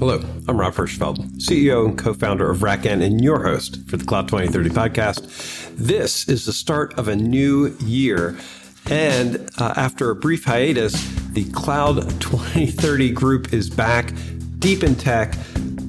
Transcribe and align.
Hello, 0.00 0.18
I'm 0.48 0.58
Rob 0.58 0.72
Hirschfeld, 0.72 1.18
CEO 1.42 1.84
and 1.84 1.98
co 1.98 2.14
founder 2.14 2.50
of 2.50 2.60
RackN 2.60 3.02
and 3.02 3.22
your 3.22 3.42
host 3.42 3.86
for 3.86 3.98
the 3.98 4.04
Cloud 4.06 4.28
2030 4.28 4.70
podcast. 4.70 5.76
This 5.76 6.26
is 6.26 6.46
the 6.46 6.54
start 6.54 6.98
of 6.98 7.06
a 7.06 7.14
new 7.14 7.76
year. 7.80 8.38
And 8.88 9.50
uh, 9.58 9.74
after 9.76 10.08
a 10.08 10.16
brief 10.16 10.46
hiatus, 10.46 10.94
the 11.32 11.44
Cloud 11.50 11.96
2030 12.18 13.10
group 13.10 13.52
is 13.52 13.68
back 13.68 14.14
deep 14.58 14.82
in 14.82 14.94
tech, 14.94 15.36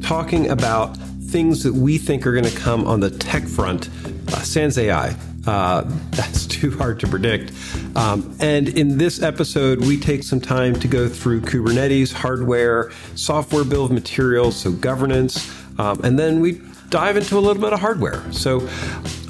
talking 0.02 0.50
about 0.50 0.98
things 1.28 1.64
that 1.64 1.74
we 1.74 1.98
think 1.98 2.28
are 2.28 2.34
going 2.34 2.44
to 2.44 2.60
come 2.60 2.86
on 2.86 3.00
the 3.00 3.12
tech 3.12 3.44
front. 3.44 3.88
Uh, 4.28 4.42
Sans 4.42 4.78
AI, 4.78 5.16
uh, 5.48 5.84
that's 6.10 6.46
too 6.48 6.78
hard 6.78 7.00
to 7.00 7.08
predict. 7.08 7.54
Um, 7.96 8.36
and 8.40 8.70
in 8.70 8.98
this 8.98 9.22
episode, 9.22 9.80
we 9.80 10.00
take 10.00 10.24
some 10.24 10.40
time 10.40 10.76
to 10.80 10.88
go 10.88 11.10
through 11.10 11.42
Kubernetes, 11.42 12.14
hardware, 12.14 12.92
software 13.16 13.64
bill 13.64 13.86
of 13.86 13.92
materials, 13.92 14.56
so 14.56 14.72
governance, 14.72 15.52
um, 15.78 16.00
and 16.04 16.18
then 16.18 16.40
we 16.40 16.62
dive 16.90 17.18
into 17.18 17.38
a 17.38 17.42
little 17.42 17.62
bit 17.62 17.74
of 17.74 17.80
hardware. 17.80 18.24
So, 18.32 18.68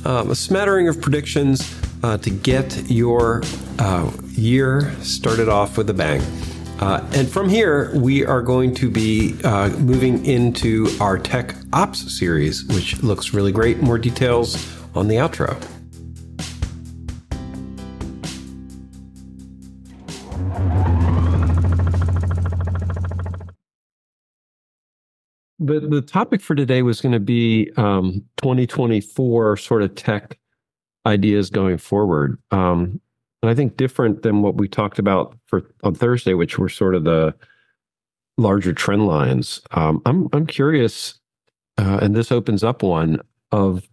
um, 0.06 0.32
a 0.32 0.36
smattering 0.36 0.88
of 0.88 1.00
predictions 1.02 1.76
uh, 2.04 2.18
to 2.18 2.30
get 2.30 2.90
your 2.90 3.44
uh, 3.80 4.12
year 4.30 4.94
started 5.02 5.50
off 5.50 5.78
with 5.78 5.90
a 5.90 5.94
bang. 5.94 6.22
Uh, 6.80 7.08
and 7.14 7.30
from 7.30 7.48
here, 7.48 7.92
we 7.96 8.26
are 8.26 8.42
going 8.42 8.74
to 8.74 8.90
be 8.90 9.36
uh, 9.44 9.70
moving 9.78 10.26
into 10.26 10.88
our 11.00 11.20
Tech 11.20 11.56
Ops 11.74 12.18
series, 12.18 12.66
which 12.66 13.02
looks 13.04 13.34
really 13.36 13.52
great. 13.52 13.82
More 13.82 14.00
details 14.00 14.58
on 14.96 15.08
the 15.08 15.16
outro. 15.16 15.81
The 25.62 25.80
the 25.80 26.02
topic 26.02 26.42
for 26.42 26.56
today 26.56 26.82
was 26.82 27.02
going 27.02 27.14
to 27.14 27.20
be 27.20 27.72
um, 27.78 28.24
2024 28.38 29.58
sort 29.58 29.84
of 29.84 29.96
tech 29.96 30.38
ideas 31.06 31.50
going 31.50 31.78
forward. 31.78 32.38
Um, 32.52 33.00
and 33.42 33.50
I 33.50 33.56
think 33.56 33.78
different 33.78 34.24
than 34.24 34.42
what 34.42 34.56
we 34.56 34.68
talked 34.68 35.00
about 35.00 35.38
for 35.48 35.64
on 35.84 35.96
Thursday, 35.96 36.34
which 36.34 36.58
were 36.58 36.70
sort 36.70 36.96
of 36.96 37.04
the 37.04 37.34
larger 38.38 38.74
trend 38.74 39.08
lines. 39.08 39.62
Um, 39.72 40.02
I'm 40.06 40.28
I'm 40.34 40.46
curious, 40.46 41.20
uh, 41.78 42.00
and 42.02 42.16
this 42.16 42.32
opens 42.32 42.64
up 42.64 42.84
one 42.84 43.20
of 43.52 43.88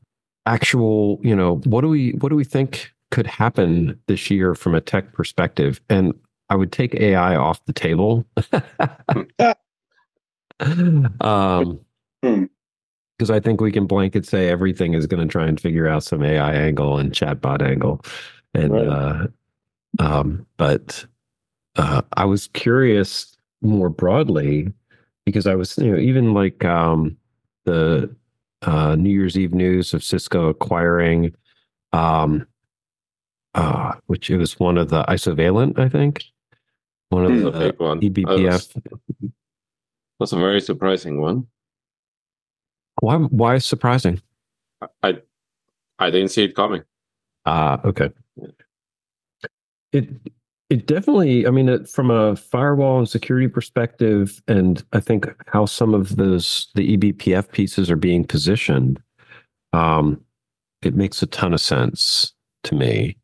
actual, 0.47 1.21
you 1.23 1.37
know, 1.37 1.57
what 1.65 1.83
do 1.83 1.89
we 1.89 2.13
what 2.13 2.31
do 2.31 2.37
we 2.37 2.45
think 2.45 2.93
could 3.11 3.27
happen 3.27 3.99
this 4.07 4.31
year 4.31 4.55
from 4.55 4.75
a 4.75 4.81
tech 4.81 5.13
perspective? 5.13 5.81
And 5.89 6.15
I 6.51 6.57
would 6.57 6.73
take 6.73 6.95
AI 6.95 7.37
off 7.37 7.65
the 7.67 7.73
table. 7.73 8.25
um, 11.21 11.81
because 12.21 13.31
I 13.31 13.41
think 13.41 13.61
we 13.61 13.73
can 13.73 13.87
blanket 13.87 14.27
say 14.27 14.49
everything 14.49 14.95
is 14.95 15.07
going 15.07 15.27
to 15.27 15.31
try 15.31 15.47
and 15.47 15.61
figure 15.61 15.89
out 15.89 16.05
some 16.05 16.23
AI 16.23 16.53
angle 16.53 16.99
and 16.99 17.13
chatbot 17.13 17.63
angle, 17.63 18.01
and 18.55 18.73
right. 18.73 18.87
uh, 18.87 19.27
um, 19.99 20.47
but 20.57 21.05
uh, 21.77 22.03
I 22.17 22.25
was 22.25 22.49
curious 22.49 23.37
more 23.61 23.89
broadly 23.89 24.73
because 25.25 25.47
I 25.47 25.55
was 25.55 25.77
you 25.79 25.93
know 25.93 25.99
even 25.99 26.33
like 26.33 26.65
um, 26.65 27.17
the 27.65 28.15
uh, 28.63 28.97
New 28.97 29.11
Year's 29.11 29.39
Eve 29.39 29.55
news 29.55 29.95
of 29.95 30.03
Cisco 30.03 30.49
acquiring, 30.49 31.35
um, 31.93 32.47
uh, 33.55 33.95
which 34.07 34.31
it 34.31 34.37
was 34.37 34.59
one 34.59 34.79
of 34.79 34.89
the 34.89 35.05
Isovalent, 35.05 35.79
I 35.79 35.89
think, 35.89 36.25
one 37.11 37.25
of 37.25 37.33
hmm, 37.33 37.45
the 37.45 37.73
eBPF. 38.11 38.83
That's 40.19 40.33
a 40.33 40.37
very 40.37 40.61
surprising 40.61 41.21
one. 41.21 41.47
Why? 43.01 43.17
Why 43.17 43.55
is 43.57 43.67
surprising? 43.67 44.21
I 45.03 45.19
I 45.99 46.11
didn't 46.11 46.29
see 46.29 46.45
it 46.45 46.55
coming. 46.55 46.83
Ah, 47.47 47.81
uh, 47.83 47.89
okay. 47.89 48.11
It 49.93 50.09
it 50.71 50.87
definitely. 50.87 51.47
I 51.47 51.51
mean, 51.51 51.69
it, 51.69 51.89
from 51.89 52.11
a 52.11 52.37
firewall 52.37 52.99
and 52.99 53.09
security 53.09 53.49
perspective, 53.49 54.43
and 54.49 54.85
I 54.93 55.01
think 55.01 55.27
how 55.47 55.65
some 55.65 55.95
of 55.95 56.17
those 56.17 56.69
the 56.75 56.97
eBPF 56.97 57.51
pieces 57.53 57.91
are 57.91 57.97
being 57.97 58.25
positioned, 58.25 59.01
um, 59.73 60.21
it 60.83 60.95
makes 60.95 61.23
a 61.23 61.27
ton 61.27 61.55
of 61.55 61.61
sense 61.61 62.33
to 62.65 62.75
me. 62.75 63.17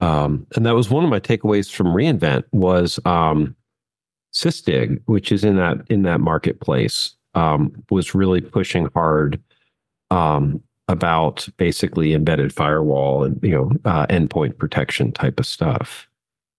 Um, 0.00 0.46
and 0.56 0.64
that 0.64 0.74
was 0.74 0.90
one 0.90 1.04
of 1.04 1.10
my 1.10 1.20
takeaways 1.20 1.70
from 1.70 1.88
reInvent 1.88 2.44
was 2.52 2.98
um, 3.04 3.54
Sysdig, 4.32 5.00
which 5.06 5.32
is 5.32 5.44
in 5.44 5.56
that 5.56 5.78
in 5.88 6.02
that 6.02 6.20
marketplace, 6.20 7.16
um, 7.34 7.72
was 7.90 8.14
really 8.14 8.40
pushing 8.40 8.88
hard 8.94 9.42
um, 10.10 10.62
about 10.88 11.48
basically 11.56 12.14
embedded 12.14 12.52
firewall 12.52 13.24
and 13.24 13.40
you 13.42 13.50
know 13.50 13.72
uh, 13.84 14.06
endpoint 14.06 14.58
protection 14.58 15.12
type 15.12 15.40
of 15.40 15.46
stuff. 15.46 16.08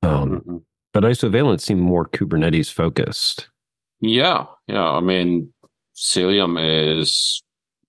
Um, 0.04 0.32
mm-hmm. 0.32 0.58
But 0.94 1.04
Isovalent 1.04 1.62
seemed 1.62 1.82
more 1.82 2.08
Kubernetes 2.08 2.72
focused. 2.72 3.48
Yeah, 4.02 4.46
yeah. 4.68 4.90
I 4.90 5.00
mean, 5.00 5.54
Cilium 5.96 6.58
is 6.60 7.42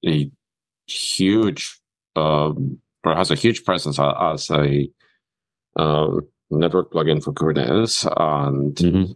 a 0.06 0.31
huge, 0.87 1.81
um, 2.15 2.78
or 3.03 3.16
has 3.16 3.32
a 3.32 3.34
huge 3.34 3.65
presence 3.65 3.98
as 3.98 4.50
a 4.50 4.88
uh, 5.76 6.21
network 6.50 6.92
plugin 6.92 7.22
for 7.25 7.32
Kubernetes, 7.32 8.06
and 8.16 8.76
mm-hmm 8.76 9.12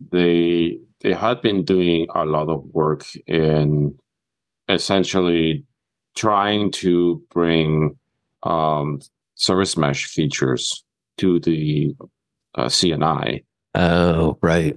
they 0.00 0.78
they 1.00 1.12
had 1.12 1.40
been 1.42 1.64
doing 1.64 2.06
a 2.14 2.24
lot 2.24 2.48
of 2.48 2.64
work 2.72 3.04
in 3.26 3.96
essentially 4.68 5.64
trying 6.16 6.70
to 6.70 7.22
bring 7.30 7.96
um, 8.42 9.00
service 9.34 9.76
mesh 9.76 10.06
features 10.06 10.84
to 11.18 11.40
the 11.40 11.94
uh, 12.54 12.66
CNI. 12.66 13.44
Oh, 13.74 14.38
right. 14.40 14.76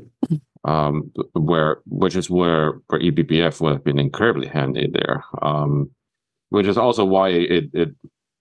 Um, 0.64 1.12
where 1.34 1.78
which 1.86 2.16
is 2.16 2.30
where 2.30 2.82
where 2.88 3.00
eBPF 3.00 3.62
would 3.62 3.74
have 3.74 3.84
been 3.84 4.00
incredibly 4.00 4.48
handy 4.48 4.90
there. 4.92 5.24
Um, 5.42 5.92
which 6.50 6.68
is 6.68 6.78
also 6.78 7.06
why 7.06 7.30
it 7.30 7.70
it 7.74 7.90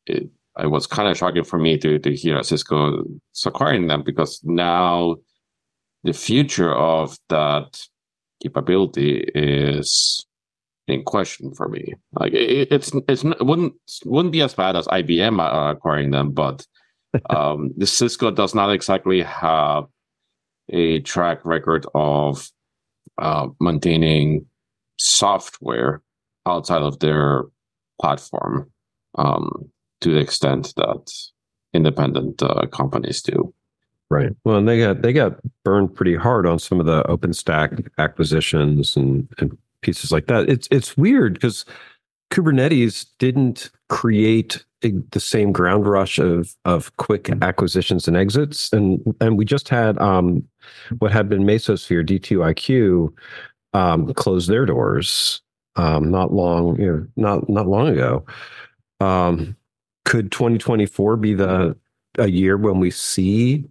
it, 0.06 0.28
it 0.58 0.70
was 0.70 0.86
kind 0.86 1.08
of 1.08 1.16
shocking 1.16 1.44
for 1.44 1.58
me 1.58 1.78
to 1.78 1.98
to 1.98 2.14
hear 2.14 2.42
Cisco 2.42 3.04
acquiring 3.44 3.86
them 3.86 4.02
because 4.02 4.40
now 4.44 5.16
the 6.06 6.12
future 6.12 6.72
of 6.72 7.18
that 7.28 7.80
capability 8.40 9.28
is 9.34 10.24
in 10.86 11.02
question 11.02 11.52
for 11.52 11.68
me. 11.68 11.94
Like 12.12 12.32
it, 12.32 12.68
it's 12.70 12.92
it's 13.08 13.24
it 13.24 13.44
wouldn't 13.44 13.74
wouldn't 14.04 14.32
be 14.32 14.40
as 14.40 14.54
bad 14.54 14.76
as 14.76 14.86
IBM 14.86 15.40
uh, 15.40 15.72
acquiring 15.72 16.12
them, 16.12 16.30
but 16.30 16.64
um, 17.30 17.72
the 17.76 17.86
Cisco 17.86 18.30
does 18.30 18.54
not 18.54 18.72
exactly 18.72 19.22
have 19.22 19.84
a 20.70 21.00
track 21.00 21.44
record 21.44 21.86
of 21.94 22.48
uh, 23.18 23.48
maintaining 23.60 24.46
software 24.98 26.02
outside 26.46 26.82
of 26.82 27.00
their 27.00 27.44
platform 28.00 28.70
um, 29.18 29.70
to 30.00 30.10
the 30.12 30.20
extent 30.20 30.72
that 30.76 31.12
independent 31.74 32.42
uh, 32.42 32.66
companies 32.66 33.22
do. 33.22 33.52
Right. 34.08 34.30
Well, 34.44 34.56
and 34.56 34.68
they 34.68 34.78
got 34.78 35.02
they 35.02 35.12
got 35.12 35.38
burned 35.64 35.94
pretty 35.94 36.14
hard 36.14 36.46
on 36.46 36.58
some 36.58 36.78
of 36.78 36.86
the 36.86 37.02
OpenStack 37.04 37.88
acquisitions 37.98 38.96
and, 38.96 39.28
and 39.38 39.56
pieces 39.80 40.12
like 40.12 40.26
that. 40.26 40.48
It's 40.48 40.68
it's 40.70 40.96
weird 40.96 41.34
because 41.34 41.64
Kubernetes 42.30 43.06
didn't 43.18 43.70
create 43.88 44.64
a, 44.84 44.92
the 45.10 45.18
same 45.18 45.50
ground 45.50 45.86
rush 45.86 46.18
of 46.18 46.54
of 46.64 46.96
quick 46.98 47.30
acquisitions 47.42 48.06
and 48.06 48.16
exits, 48.16 48.72
and 48.72 49.02
and 49.20 49.36
we 49.36 49.44
just 49.44 49.68
had 49.68 49.98
um, 49.98 50.46
what 51.00 51.10
had 51.10 51.28
been 51.28 51.42
Mesosphere 51.42 52.06
D2iQ 52.06 53.12
um, 53.74 54.14
close 54.14 54.46
their 54.46 54.66
doors 54.66 55.42
um, 55.76 56.10
not 56.10 56.32
long 56.32 56.78
you 56.80 56.86
know 56.86 57.06
not 57.16 57.48
not 57.48 57.66
long 57.66 57.88
ago. 57.88 58.24
Um, 59.00 59.56
could 60.04 60.32
2024 60.32 61.16
be 61.16 61.34
the 61.34 61.76
a 62.18 62.28
year 62.28 62.56
when 62.56 62.80
we 62.80 62.90
see 62.90 63.64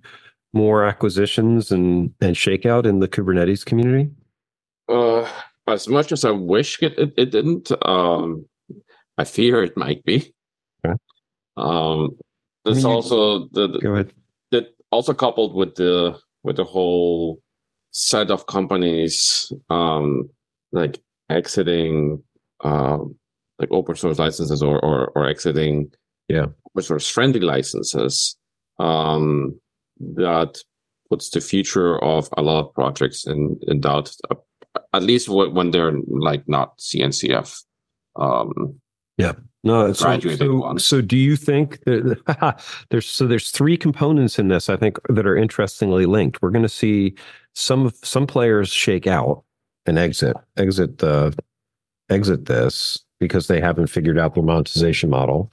more 0.56 0.86
acquisitions 0.86 1.72
and 1.72 2.14
and 2.22 2.36
shakeout 2.36 2.86
in 2.86 3.00
the 3.00 3.08
Kubernetes 3.08 3.66
community? 3.66 4.10
Uh, 4.90 5.30
as 5.68 5.88
much 5.88 6.12
as 6.12 6.24
I 6.24 6.32
wish 6.32 6.82
it, 6.82 6.98
it, 6.98 7.14
it 7.18 7.32
didn't, 7.32 7.72
um, 7.88 8.46
I 9.18 9.24
fear 9.24 9.64
it 9.64 9.76
might 9.76 10.04
be. 10.04 10.34
Okay. 10.86 10.96
Um, 11.58 12.18
mean, 12.66 12.86
also 12.86 13.48
the, 13.52 13.68
the, 13.68 13.80
go 13.80 13.94
ahead. 13.94 14.14
That 14.52 14.76
also 14.92 15.14
coupled 15.14 15.56
with 15.56 15.76
the 15.76 16.20
with 16.44 16.58
the 16.58 16.64
whole 16.64 17.40
set 17.92 18.30
of 18.30 18.48
companies 18.48 19.52
um, 19.70 20.30
like 20.72 21.02
exiting 21.30 22.22
um, 22.64 23.16
like 23.60 23.70
open 23.72 23.96
source 23.96 24.20
licenses 24.20 24.62
or 24.62 24.84
or, 24.84 25.12
or 25.16 25.28
exiting 25.28 25.92
yeah 26.28 26.48
open 26.72 26.84
source 26.84 27.10
friendly 27.10 27.40
licenses. 27.40 28.36
Um, 28.80 29.60
that 30.00 30.58
puts 31.10 31.30
the 31.30 31.42
future 31.42 32.02
of 32.04 32.30
a 32.38 32.42
lot 32.42 32.66
of 32.66 32.74
projects 32.74 33.26
in, 33.28 33.60
in 33.68 33.80
doubt. 33.80 34.16
at 34.94 35.04
least 35.04 35.30
when 35.30 35.72
they're 35.72 35.94
like 36.08 36.48
not 36.48 36.78
CNCF. 36.78 37.64
Um, 38.16 38.80
yeah. 39.18 39.34
No, 39.64 39.94
so, 39.94 40.20
so, 40.20 40.78
so, 40.78 41.02
do 41.02 41.18
you 41.18 41.36
think 41.36 41.84
that 41.86 42.62
there's 42.92 43.10
so 43.10 43.26
there's 43.26 43.50
three 43.50 43.78
components 43.78 44.38
in 44.38 44.48
this 44.48 44.70
I 44.70 44.76
think 44.78 45.00
that 45.10 45.26
are 45.26 45.36
interestingly 45.36 46.06
linked. 46.06 46.40
We're 46.42 46.52
going 46.52 46.62
to 46.62 46.70
see 46.70 47.16
some 47.56 47.92
some 48.04 48.28
players 48.28 48.70
shake 48.70 49.08
out 49.08 49.44
and 49.88 49.98
exit 49.98 50.38
exit 50.56 51.00
the 51.00 51.36
exit 52.12 52.46
this 52.46 53.04
because 53.20 53.48
they 53.48 53.60
haven't 53.60 53.88
figured 53.88 54.20
out 54.20 54.36
their 54.36 54.44
monetization 54.44 55.10
model. 55.10 55.52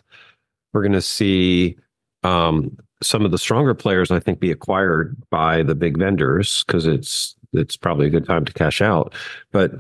We're 0.75 0.83
going 0.83 0.93
to 0.93 1.01
see 1.01 1.79
um, 2.23 2.77
some 3.03 3.25
of 3.25 3.31
the 3.31 3.39
stronger 3.39 3.75
players, 3.75 4.11
I 4.11 4.21
think, 4.21 4.41
be 4.41 4.51
acquired 4.51 5.17
by 5.31 5.63
the 5.63 5.75
big 5.75 5.99
vendors 5.99 6.65
because 6.65 6.87
it's 6.87 7.37
it's 7.53 7.77
probably 7.77 8.07
a 8.07 8.11
good 8.11 8.27
time 8.27 8.45
to 8.45 8.53
cash 8.53 8.81
out. 8.81 9.15
But 9.51 9.73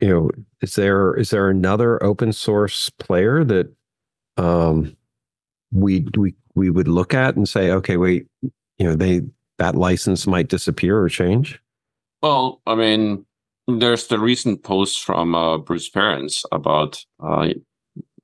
you 0.00 0.08
know, 0.08 0.30
is 0.62 0.74
there 0.74 1.14
is 1.14 1.30
there 1.30 1.48
another 1.48 2.02
open 2.02 2.32
source 2.32 2.90
player 2.90 3.44
that 3.44 3.72
um, 4.36 4.96
we 5.72 6.06
we 6.16 6.34
we 6.54 6.70
would 6.70 6.88
look 6.88 7.14
at 7.14 7.36
and 7.36 7.48
say, 7.48 7.70
okay, 7.70 7.96
wait, 7.96 8.26
you 8.42 8.52
know, 8.80 8.94
they 8.94 9.22
that 9.58 9.76
license 9.76 10.26
might 10.26 10.48
disappear 10.48 10.98
or 10.98 11.08
change? 11.08 11.60
Well, 12.22 12.60
I 12.66 12.74
mean, 12.74 13.24
there's 13.66 14.08
the 14.08 14.18
recent 14.18 14.62
post 14.62 15.04
from 15.04 15.34
uh, 15.34 15.58
Bruce 15.58 15.90
Perens 15.90 16.44
about 16.50 17.04
uh, 17.20 17.48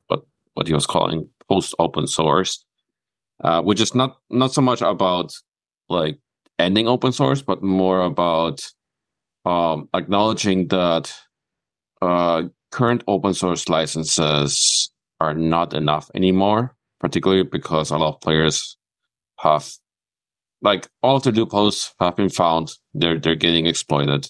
what 0.09 0.25
what 0.55 0.67
he 0.67 0.75
was 0.75 0.87
calling 0.87 1.29
post 1.49 1.75
open 1.79 2.07
source, 2.07 2.65
uh, 3.43 3.63
which 3.63 3.81
is 3.81 3.95
not 3.95 4.19
not 4.31 4.53
so 4.53 4.63
much 4.63 4.83
about 4.83 5.33
like 5.89 6.19
ending 6.59 6.89
open 6.89 7.13
source, 7.13 7.43
but 7.43 7.63
more 7.63 8.03
about 8.03 8.67
um, 9.45 9.89
acknowledging 9.95 10.69
that 10.69 11.13
uh, 12.03 12.45
current 12.71 13.05
open 13.07 13.35
source 13.35 13.69
licenses 13.69 14.91
are 15.21 15.35
not 15.35 15.75
enough 15.75 16.11
anymore, 16.15 16.75
particularly 17.01 17.43
because 17.43 17.91
a 17.91 17.99
lot 17.99 18.15
of 18.15 18.21
players 18.21 18.77
have 19.39 19.71
like 20.63 20.89
all 21.03 21.17
of 21.17 21.23
the 21.23 21.33
loopholes 21.33 21.95
have 22.01 22.17
been 22.17 22.29
found. 22.31 22.73
They're 22.95 23.19
they're 23.19 23.35
getting 23.35 23.67
exploited. 23.67 24.29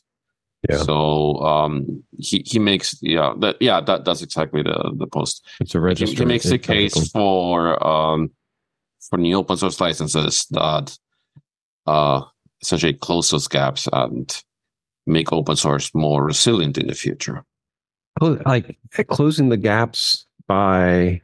Yeah. 0.68 0.78
So 0.78 1.36
um, 1.36 2.02
he 2.18 2.42
he 2.44 2.58
makes 2.58 2.98
yeah 3.02 3.34
that 3.40 3.56
yeah 3.60 3.80
that 3.80 4.04
that's 4.04 4.22
exactly 4.22 4.62
the 4.62 4.92
the 4.96 5.06
post. 5.06 5.46
It's 5.60 5.74
a 5.74 5.80
register. 5.80 6.14
He, 6.14 6.18
he 6.18 6.24
makes 6.24 6.48
the 6.48 6.58
case 6.58 7.10
for 7.10 7.84
um 7.86 8.30
for 9.08 9.18
new 9.18 9.36
open 9.36 9.56
source 9.56 9.80
licenses 9.80 10.46
that 10.50 10.96
uh 11.86 12.22
essentially 12.62 12.94
close 12.94 13.30
those 13.30 13.48
gaps 13.48 13.88
and 13.92 14.42
make 15.06 15.32
open 15.32 15.56
source 15.56 15.94
more 15.94 16.24
resilient 16.24 16.78
in 16.78 16.88
the 16.88 16.94
future. 16.94 17.44
Like 18.20 18.78
closing 19.08 19.50
the 19.50 19.56
gaps 19.56 20.26
by 20.48 21.20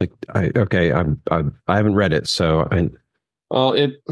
like 0.00 0.12
I 0.34 0.50
okay 0.56 0.92
I'm, 0.92 1.20
I'm 1.30 1.58
I 1.68 1.76
haven't 1.76 1.94
read 1.94 2.12
it 2.12 2.26
so 2.26 2.66
I 2.70 2.88
well 3.50 3.72
it 3.72 4.02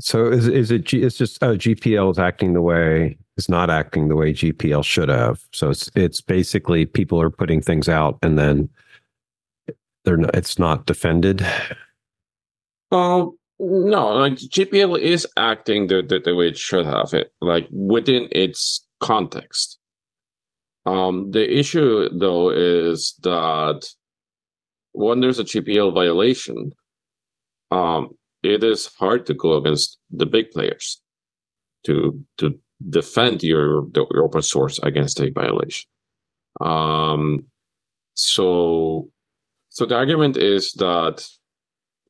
so 0.00 0.26
is 0.26 0.48
is 0.48 0.70
it 0.70 0.84
G, 0.84 1.02
it's 1.02 1.16
just 1.16 1.42
oh 1.42 1.54
GPL 1.56 2.10
is 2.10 2.18
acting 2.18 2.54
the 2.54 2.62
way 2.62 3.18
is 3.36 3.48
not 3.48 3.68
acting 3.68 4.08
the 4.08 4.16
way 4.16 4.32
GPL 4.32 4.84
should 4.84 5.10
have 5.10 5.40
so 5.52 5.70
it's 5.70 5.90
it's 5.94 6.20
basically 6.20 6.86
people 6.86 7.20
are 7.20 7.30
putting 7.30 7.60
things 7.60 7.88
out 7.88 8.18
and 8.22 8.38
then 8.38 8.68
they're 10.04 10.16
not, 10.16 10.34
it's 10.34 10.58
not 10.58 10.86
defended. 10.86 11.46
Um 12.90 13.38
no, 13.60 14.14
like 14.14 14.34
GPL 14.34 15.00
is 15.00 15.26
acting 15.36 15.88
the, 15.88 16.02
the, 16.02 16.20
the 16.20 16.34
way 16.34 16.48
it 16.48 16.56
should 16.56 16.86
have 16.86 17.12
it, 17.12 17.32
like 17.40 17.66
within 17.72 18.28
its 18.30 18.86
context. 19.00 19.78
Um, 20.86 21.32
the 21.32 21.58
issue 21.58 22.08
though 22.16 22.50
is 22.50 23.14
that 23.22 23.84
when 24.92 25.20
there's 25.20 25.38
a 25.38 25.44
GPL 25.44 25.92
violation, 25.92 26.72
um, 27.70 28.10
it 28.42 28.62
is 28.62 28.86
hard 28.98 29.26
to 29.26 29.34
go 29.34 29.56
against 29.56 29.98
the 30.10 30.26
big 30.26 30.50
players 30.50 31.02
to 31.84 32.24
to 32.38 32.58
defend 32.88 33.42
your, 33.42 33.86
your 33.94 34.24
open 34.24 34.42
source 34.42 34.78
against 34.84 35.20
a 35.20 35.30
violation. 35.30 35.88
Um, 36.60 37.46
so 38.14 39.10
so 39.68 39.84
the 39.84 39.96
argument 39.96 40.36
is 40.36 40.72
that 40.74 41.26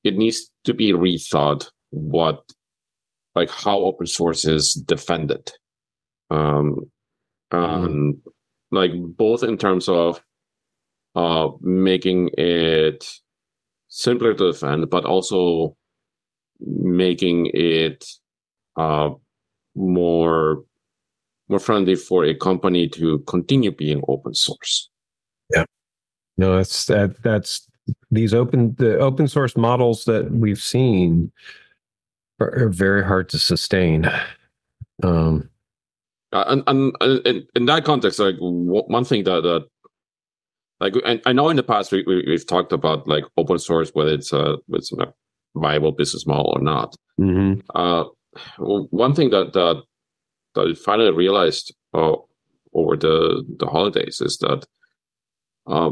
it 0.04 0.16
needs 0.16 0.50
to 0.68 0.74
be 0.74 0.92
rethought 0.92 1.70
what 1.90 2.44
like 3.34 3.50
how 3.50 3.78
open 3.78 4.06
source 4.06 4.44
is 4.44 4.74
defended. 4.74 5.50
Um 6.30 6.90
mm. 7.50 8.18
like 8.70 8.92
both 8.94 9.42
in 9.42 9.56
terms 9.56 9.88
of 9.88 10.22
uh 11.14 11.48
making 11.62 12.30
it 12.36 13.08
simpler 13.88 14.34
to 14.34 14.52
defend 14.52 14.90
but 14.90 15.06
also 15.06 15.74
making 16.60 17.50
it 17.54 18.04
uh 18.76 19.08
more 19.74 20.64
more 21.48 21.58
friendly 21.58 21.94
for 21.94 22.24
a 22.26 22.34
company 22.34 22.88
to 22.88 23.20
continue 23.20 23.70
being 23.70 24.02
open 24.06 24.34
source. 24.34 24.90
Yeah. 25.54 25.64
No 26.36 26.56
that's 26.56 26.84
that 26.86 27.22
that's 27.22 27.67
these 28.10 28.32
open 28.34 28.74
the 28.78 28.98
open 28.98 29.28
source 29.28 29.56
models 29.56 30.04
that 30.04 30.30
we've 30.30 30.60
seen 30.60 31.32
are, 32.40 32.64
are 32.64 32.68
very 32.68 33.04
hard 33.04 33.28
to 33.30 33.38
sustain. 33.38 34.10
Um, 35.02 35.48
uh, 36.32 36.44
and, 36.48 36.62
and, 36.66 36.92
and, 37.00 37.46
in 37.54 37.66
that 37.66 37.84
context, 37.84 38.18
like 38.18 38.36
one 38.40 39.04
thing 39.04 39.24
that, 39.24 39.42
that 39.42 39.66
like 40.80 40.94
I, 41.24 41.32
know 41.32 41.48
in 41.48 41.56
the 41.56 41.62
past 41.62 41.92
we, 41.92 42.04
we 42.06 42.32
have 42.32 42.46
talked 42.46 42.72
about 42.72 43.08
like 43.08 43.24
open 43.36 43.58
source 43.58 43.90
whether 43.94 44.12
it's 44.12 44.32
a 44.32 44.56
it's 44.70 44.92
a 44.92 45.12
viable 45.54 45.92
business 45.92 46.26
model 46.26 46.52
or 46.54 46.60
not. 46.60 46.94
Mm-hmm. 47.20 47.60
Uh, 47.74 48.04
one 48.58 49.14
thing 49.14 49.30
that 49.30 49.52
that 49.54 49.82
that 50.54 50.68
I 50.68 50.74
finally 50.74 51.12
realized 51.12 51.74
uh, 51.94 52.14
over 52.74 52.96
the 52.96 53.44
the 53.58 53.66
holidays 53.66 54.20
is 54.20 54.38
that 54.38 54.66
uh, 55.66 55.90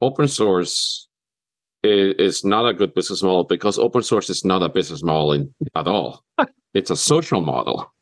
open 0.00 0.28
source 0.28 1.08
is, 1.82 2.14
is 2.18 2.44
not 2.44 2.68
a 2.68 2.74
good 2.74 2.94
business 2.94 3.22
model 3.22 3.44
because 3.44 3.78
open 3.78 4.02
source 4.02 4.30
is 4.30 4.44
not 4.44 4.62
a 4.62 4.68
business 4.68 5.02
model 5.02 5.32
in, 5.32 5.54
at 5.74 5.86
all. 5.86 6.22
it's 6.74 6.90
a 6.90 6.96
social 6.96 7.40
model. 7.40 7.92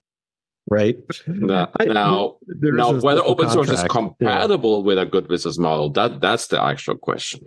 Right. 0.71 0.97
Now, 1.27 1.71
now, 1.79 2.37
now 2.47 2.93
whether 3.01 3.23
open 3.23 3.51
source 3.51 3.69
is 3.69 3.83
compatible 3.85 4.79
yeah. 4.79 4.85
with 4.85 4.99
a 4.99 5.05
good 5.05 5.29
business 5.29 5.59
model, 5.59 5.91
that 5.91 6.21
that's 6.21 6.47
the 6.47 6.63
actual 6.63 6.97
question. 6.97 7.43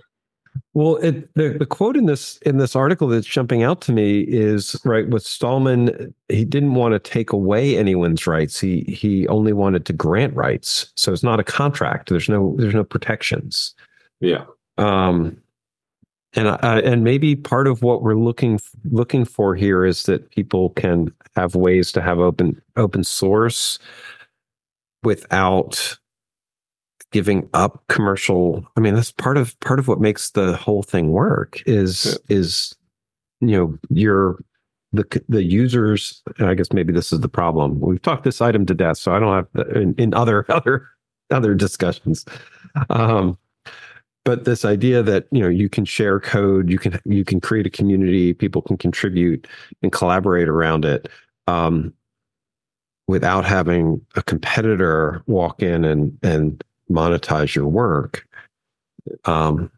Well, 0.74 0.98
it, 0.98 1.33
the 1.33 1.57
the 1.57 1.65
quote 1.65 1.98
in 1.98 2.05
this 2.05 2.38
in 2.39 2.57
this 2.57 2.75
article 2.75 3.07
that's 3.07 3.25
jumping 3.25 3.63
out 3.63 3.81
to 3.81 3.91
me 3.91 4.21
is 4.21 4.79
right 4.86 5.07
with 5.10 5.24
Stallman. 5.24 6.13
He 6.29 6.45
didn't 6.45 6.75
want 6.75 6.93
to 6.93 7.00
take 7.00 7.31
away 7.31 7.77
anyone's 7.77 8.27
rights. 8.27 8.60
He 8.60 8.81
he 8.81 9.27
only 9.27 9.53
wanted 9.53 9.86
to 9.88 9.93
grant 9.93 10.36
rights. 10.36 10.91
So 10.95 11.12
it's 11.12 11.24
not 11.24 11.39
a 11.39 11.43
contract. 11.43 12.10
There's 12.10 12.29
no 12.29 12.55
there's 12.60 12.75
no 12.75 12.83
protections. 12.83 13.74
Yeah. 14.19 14.45
Um, 14.77 15.38
and 16.33 16.47
uh, 16.47 16.81
and 16.83 17.03
maybe 17.03 17.36
part 17.36 17.67
of 17.67 17.81
what 17.81 18.01
we're 18.01 18.15
looking 18.15 18.59
looking 18.86 19.25
for 19.25 19.55
here 19.55 19.86
is 19.86 20.03
that 20.03 20.29
people 20.31 20.69
can 20.71 21.12
have 21.36 21.55
ways 21.55 21.91
to 21.93 22.01
have 22.01 22.19
open 22.19 22.62
open 22.75 23.03
source 23.03 23.79
without 25.03 25.97
giving 27.12 27.50
up 27.53 27.83
commercial 27.88 28.67
i 28.75 28.81
mean 28.81 28.93
that's 28.93 29.12
part 29.12 29.38
of 29.38 29.57
part 29.62 29.79
of 29.79 29.88
what 29.88 30.01
makes 30.01 30.31
the 30.31 30.55
whole 30.57 30.83
thing 30.83 31.12
work 31.12 31.62
is 31.65 32.19
yeah. 32.27 32.38
is 32.38 32.75
you 33.39 33.55
know 33.57 33.77
your 33.89 34.38
the 34.91 35.21
the 35.29 35.43
users 35.43 36.21
i 36.39 36.53
guess 36.53 36.74
maybe 36.74 36.91
this 36.91 37.13
is 37.13 37.21
the 37.21 37.29
problem 37.29 37.79
we've 37.79 38.01
talked 38.01 38.25
this 38.25 38.41
item 38.41 38.65
to 38.65 38.74
death 38.74 38.97
so 38.97 39.13
i 39.13 39.19
don't 39.19 39.33
have 39.33 39.67
in, 39.75 39.95
in 39.97 40.13
other 40.13 40.45
other 40.51 40.88
other 41.31 41.55
discussions 41.55 42.25
um 42.89 43.38
but 44.27 44.43
this 44.43 44.65
idea 44.65 45.01
that 45.01 45.25
you 45.31 45.39
know 45.39 45.48
you 45.48 45.69
can 45.69 45.86
share 45.86 46.19
code 46.19 46.69
you 46.69 46.77
can 46.77 47.00
you 47.05 47.24
can 47.24 47.39
create 47.39 47.65
a 47.65 47.69
community 47.69 48.34
people 48.34 48.62
can 48.62 48.77
contribute 48.77 49.48
and 49.81 49.93
collaborate 49.93 50.50
around 50.50 50.84
it 50.84 51.07
um, 51.48 51.93
without 53.07 53.46
having 53.46 54.01
a 54.17 54.22
competitor 54.22 55.24
walk 55.27 55.63
in 55.63 55.86
and 55.86 56.17
and 56.24 56.62
monetize 56.91 57.55
your 57.55 57.67
work 57.67 58.27
um, 59.24 59.72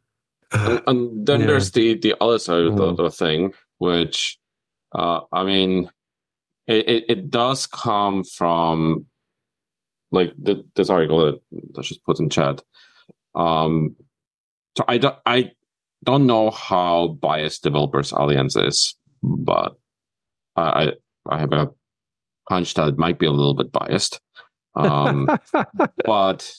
and, 0.51 0.81
and, 0.87 1.27
then 1.27 1.41
yeah. 1.41 1.45
there's 1.45 1.69
the 1.73 1.93
the 1.99 2.15
other 2.19 2.39
side 2.39 2.63
of 2.63 2.75
the, 2.75 2.87
mm-hmm. 2.87 3.03
the 3.03 3.11
thing 3.11 3.53
which 3.77 4.39
uh, 4.95 5.19
i 5.31 5.43
mean 5.43 5.91
it, 6.65 6.89
it, 6.89 7.05
it 7.07 7.29
does 7.29 7.67
come 7.67 8.23
from 8.23 9.05
like 10.11 10.33
the, 10.41 10.65
this 10.75 10.89
article 10.89 11.23
that 11.23 11.39
I 11.77 11.81
just 11.83 12.03
put 12.03 12.19
in 12.19 12.31
chat 12.31 12.63
um, 13.35 13.95
so 14.79 14.85
I 14.87 14.97
don't 14.97 15.17
I 15.25 15.51
don't 16.05 16.25
know 16.25 16.51
how 16.51 17.09
biased 17.19 17.63
Developers 17.63 18.13
Alliance 18.13 18.55
is, 18.55 18.95
but 19.21 19.73
I 20.55 20.93
I 21.29 21.39
have 21.39 21.51
a 21.51 21.69
hunch 22.49 22.73
that 22.75 22.87
it 22.87 22.97
might 22.97 23.19
be 23.19 23.25
a 23.25 23.31
little 23.31 23.53
bit 23.53 23.73
biased. 23.73 24.21
Um, 24.75 25.27
but 26.05 26.49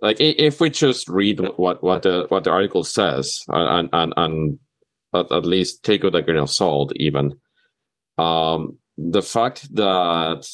like 0.00 0.16
if 0.18 0.60
we 0.60 0.70
just 0.70 1.08
read 1.08 1.38
what 1.56 1.80
what 1.82 2.02
the 2.02 2.26
what 2.28 2.42
the 2.42 2.50
article 2.50 2.82
says 2.82 3.44
and 3.46 3.88
and 3.92 4.12
and 4.16 4.58
at, 5.14 5.30
at 5.30 5.46
least 5.46 5.84
take 5.84 6.02
with 6.02 6.16
a 6.16 6.22
grain 6.22 6.38
of 6.38 6.50
salt, 6.50 6.92
even 6.96 7.38
um, 8.18 8.78
the 8.96 9.22
fact 9.22 9.72
that 9.76 10.44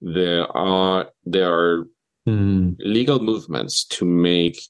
there 0.00 0.46
are 0.56 1.08
there 1.24 1.52
are 1.52 1.84
mm. 2.28 2.76
legal 2.78 3.18
movements 3.18 3.84
to 3.86 4.04
make 4.04 4.60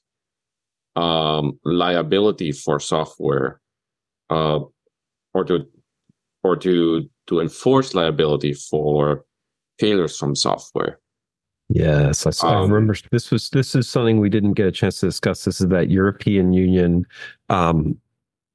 um, 0.95 1.59
liability 1.63 2.51
for 2.51 2.79
software 2.79 3.61
uh, 4.29 4.59
or 5.33 5.43
to 5.45 5.65
or 6.43 6.55
to 6.57 7.09
to 7.27 7.39
enforce 7.39 7.93
liability 7.93 8.53
for 8.53 9.25
failures 9.79 10.17
from 10.17 10.35
software. 10.35 10.99
Yes, 11.69 12.25
I, 12.25 12.47
um, 12.47 12.57
I, 12.57 12.61
remember 12.61 12.95
this 13.11 13.31
was 13.31 13.49
this 13.49 13.75
is 13.75 13.87
something 13.87 14.19
we 14.19 14.29
didn't 14.29 14.53
get 14.53 14.67
a 14.67 14.71
chance 14.71 14.99
to 14.99 15.05
discuss. 15.05 15.45
This 15.45 15.61
is 15.61 15.67
that 15.69 15.89
European 15.89 16.51
Union 16.51 17.05
um, 17.49 17.97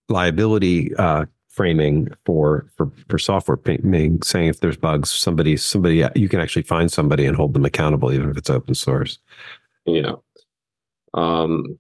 liability 0.09 0.95
uh, 0.97 1.25
framing 1.49 2.09
for 2.27 2.71
for 2.77 2.93
for 3.09 3.19
software 3.19 3.59
meaning 3.83 4.21
saying 4.23 4.49
if 4.49 4.61
there's 4.61 4.77
bugs, 4.77 5.11
somebody 5.11 5.57
somebody 5.57 6.07
you 6.15 6.29
can 6.29 6.41
actually 6.41 6.63
find 6.63 6.93
somebody 6.93 7.25
and 7.25 7.37
hold 7.37 7.55
them 7.55 7.65
accountable, 7.65 8.13
even 8.13 8.31
if 8.31 8.37
it's 8.37 8.51
open 8.51 8.75
source. 8.75 9.19
Yeah, 9.87 10.13
um, 11.15 11.79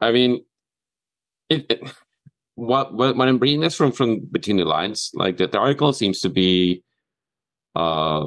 I 0.00 0.12
mean, 0.12 0.44
it, 1.48 1.66
it 1.70 1.80
what, 2.54 2.94
what 2.94 3.20
I'm 3.20 3.38
reading 3.38 3.60
this 3.60 3.76
from 3.76 3.92
from 3.92 4.20
between 4.30 4.56
the 4.56 4.64
lines, 4.64 5.10
like 5.14 5.36
the, 5.36 5.46
the 5.46 5.58
article 5.58 5.92
seems 5.92 6.20
to 6.20 6.28
be, 6.28 6.82
uh, 7.74 8.24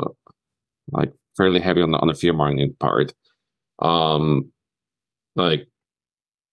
like 0.92 1.14
fairly 1.36 1.60
heavy 1.60 1.82
on 1.82 1.92
the 1.92 1.98
on 1.98 2.08
the 2.08 2.14
fear 2.14 2.34
mongering 2.34 2.76
part. 2.80 3.14
Um, 3.80 4.52
like 5.36 5.68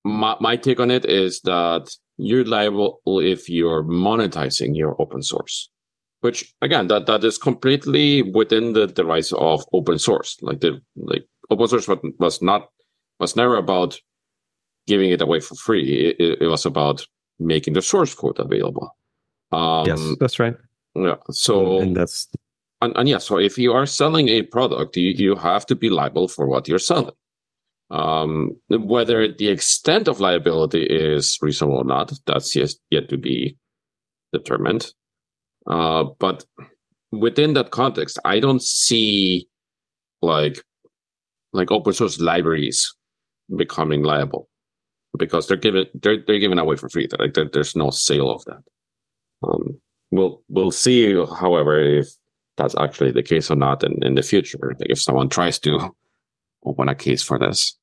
my 0.04 0.36
my 0.40 0.56
take 0.56 0.80
on 0.80 0.90
it 0.90 1.04
is 1.04 1.40
that 1.42 1.90
you're 2.16 2.44
liable 2.44 3.00
if 3.04 3.48
you're 3.48 3.84
monetizing 3.84 4.76
your 4.76 5.00
open 5.00 5.22
source, 5.22 5.70
which 6.20 6.54
again 6.62 6.86
that 6.88 7.06
that 7.06 7.24
is 7.24 7.36
completely 7.36 8.22
within 8.22 8.72
the 8.72 9.04
rights 9.04 9.32
of 9.32 9.64
open 9.72 9.98
source. 9.98 10.36
Like 10.40 10.60
the 10.60 10.80
like 10.96 11.24
open 11.50 11.68
source 11.68 11.88
was 12.18 12.40
not 12.40 12.68
was 13.20 13.36
never 13.36 13.56
about 13.56 13.98
giving 14.86 15.10
it 15.10 15.20
away 15.20 15.40
for 15.40 15.54
free. 15.56 16.14
It, 16.18 16.42
it 16.42 16.46
was 16.46 16.64
about 16.64 17.06
making 17.38 17.74
the 17.74 17.82
source 17.82 18.14
code 18.14 18.38
available. 18.38 18.96
Um, 19.52 19.86
yes, 19.86 20.02
that's 20.18 20.38
right. 20.38 20.56
Yeah. 20.94 21.16
So 21.30 21.80
and 21.80 21.96
that's 21.96 22.28
and, 22.80 22.92
and 22.96 23.08
yeah. 23.08 23.18
So 23.18 23.38
if 23.38 23.58
you 23.58 23.72
are 23.72 23.86
selling 23.86 24.28
a 24.28 24.42
product, 24.42 24.96
you 24.96 25.10
you 25.10 25.34
have 25.36 25.66
to 25.66 25.74
be 25.74 25.90
liable 25.90 26.28
for 26.28 26.46
what 26.46 26.68
you're 26.68 26.78
selling. 26.78 27.14
Um, 27.90 28.56
whether 28.68 29.32
the 29.32 29.48
extent 29.48 30.08
of 30.08 30.18
liability 30.18 30.82
is 30.82 31.38
reasonable 31.40 31.78
or 31.78 31.84
not, 31.84 32.12
that's 32.26 32.56
yet 32.56 32.72
yet 32.90 33.08
to 33.10 33.16
be 33.16 33.56
determined. 34.32 34.92
Uh, 35.66 36.04
but 36.18 36.44
within 37.12 37.54
that 37.54 37.70
context, 37.70 38.18
I 38.24 38.40
don't 38.40 38.62
see 38.62 39.48
like 40.22 40.62
like 41.52 41.70
open 41.70 41.92
source 41.92 42.20
libraries 42.20 42.94
becoming 43.56 44.02
liable 44.02 44.48
because 45.16 45.46
they're 45.46 45.56
giving 45.56 45.86
they're 45.94 46.22
they're 46.26 46.38
given 46.38 46.58
away 46.58 46.76
for 46.76 46.88
free. 46.88 47.08
Like 47.18 47.34
there's 47.34 47.76
no 47.76 47.90
sale 47.90 48.30
of 48.30 48.44
that. 48.44 48.62
Um, 49.42 49.80
we'll 50.10 50.42
we'll 50.48 50.70
see, 50.70 51.14
however, 51.14 51.78
if 51.78 52.08
that's 52.56 52.76
actually 52.76 53.12
the 53.12 53.22
case 53.22 53.50
or 53.50 53.56
not 53.56 53.84
in, 53.84 54.02
in 54.02 54.14
the 54.14 54.22
future. 54.22 54.74
Like 54.78 54.90
if 54.90 55.00
someone 55.00 55.28
tries 55.28 55.58
to 55.60 55.94
open 56.64 56.88
a 56.88 56.94
case 56.94 57.22
for 57.22 57.38
this. 57.38 57.76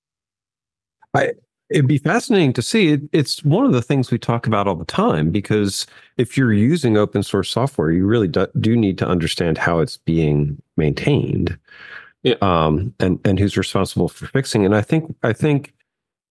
I 1.13 1.34
it'd 1.70 1.88
be 1.88 1.98
fascinating 1.98 2.54
to 2.54 2.62
see. 2.62 2.90
It, 2.94 3.02
it's 3.12 3.44
one 3.44 3.66
of 3.66 3.72
the 3.72 3.82
things 3.82 4.12
we 4.12 4.18
talk 4.18 4.48
about 4.48 4.68
all 4.68 4.75
the 4.75 4.86
time 4.86 5.32
because 5.32 5.88
if 6.18 6.38
you're 6.38 6.54
using 6.54 6.98
open 6.98 7.24
source 7.24 7.50
software, 7.50 7.92
you 7.92 8.06
really 8.06 8.28
do, 8.28 8.48
do 8.60 8.75
need 8.75 8.98
to 9.00 9.08
understand 9.08 9.58
how 9.58 9.80
it's 9.80 9.98
being 9.98 10.62
maintained. 10.78 11.58
Yeah. 12.24 12.36
Um, 12.42 12.94
and 13.00 13.20
and 13.25 13.38
who's 13.38 13.58
responsible 13.58 14.08
for 14.08 14.28
fixing. 14.28 14.66
And 14.66 14.75
I 14.75 14.82
think 14.82 15.13
I 15.24 15.34
think 15.34 15.73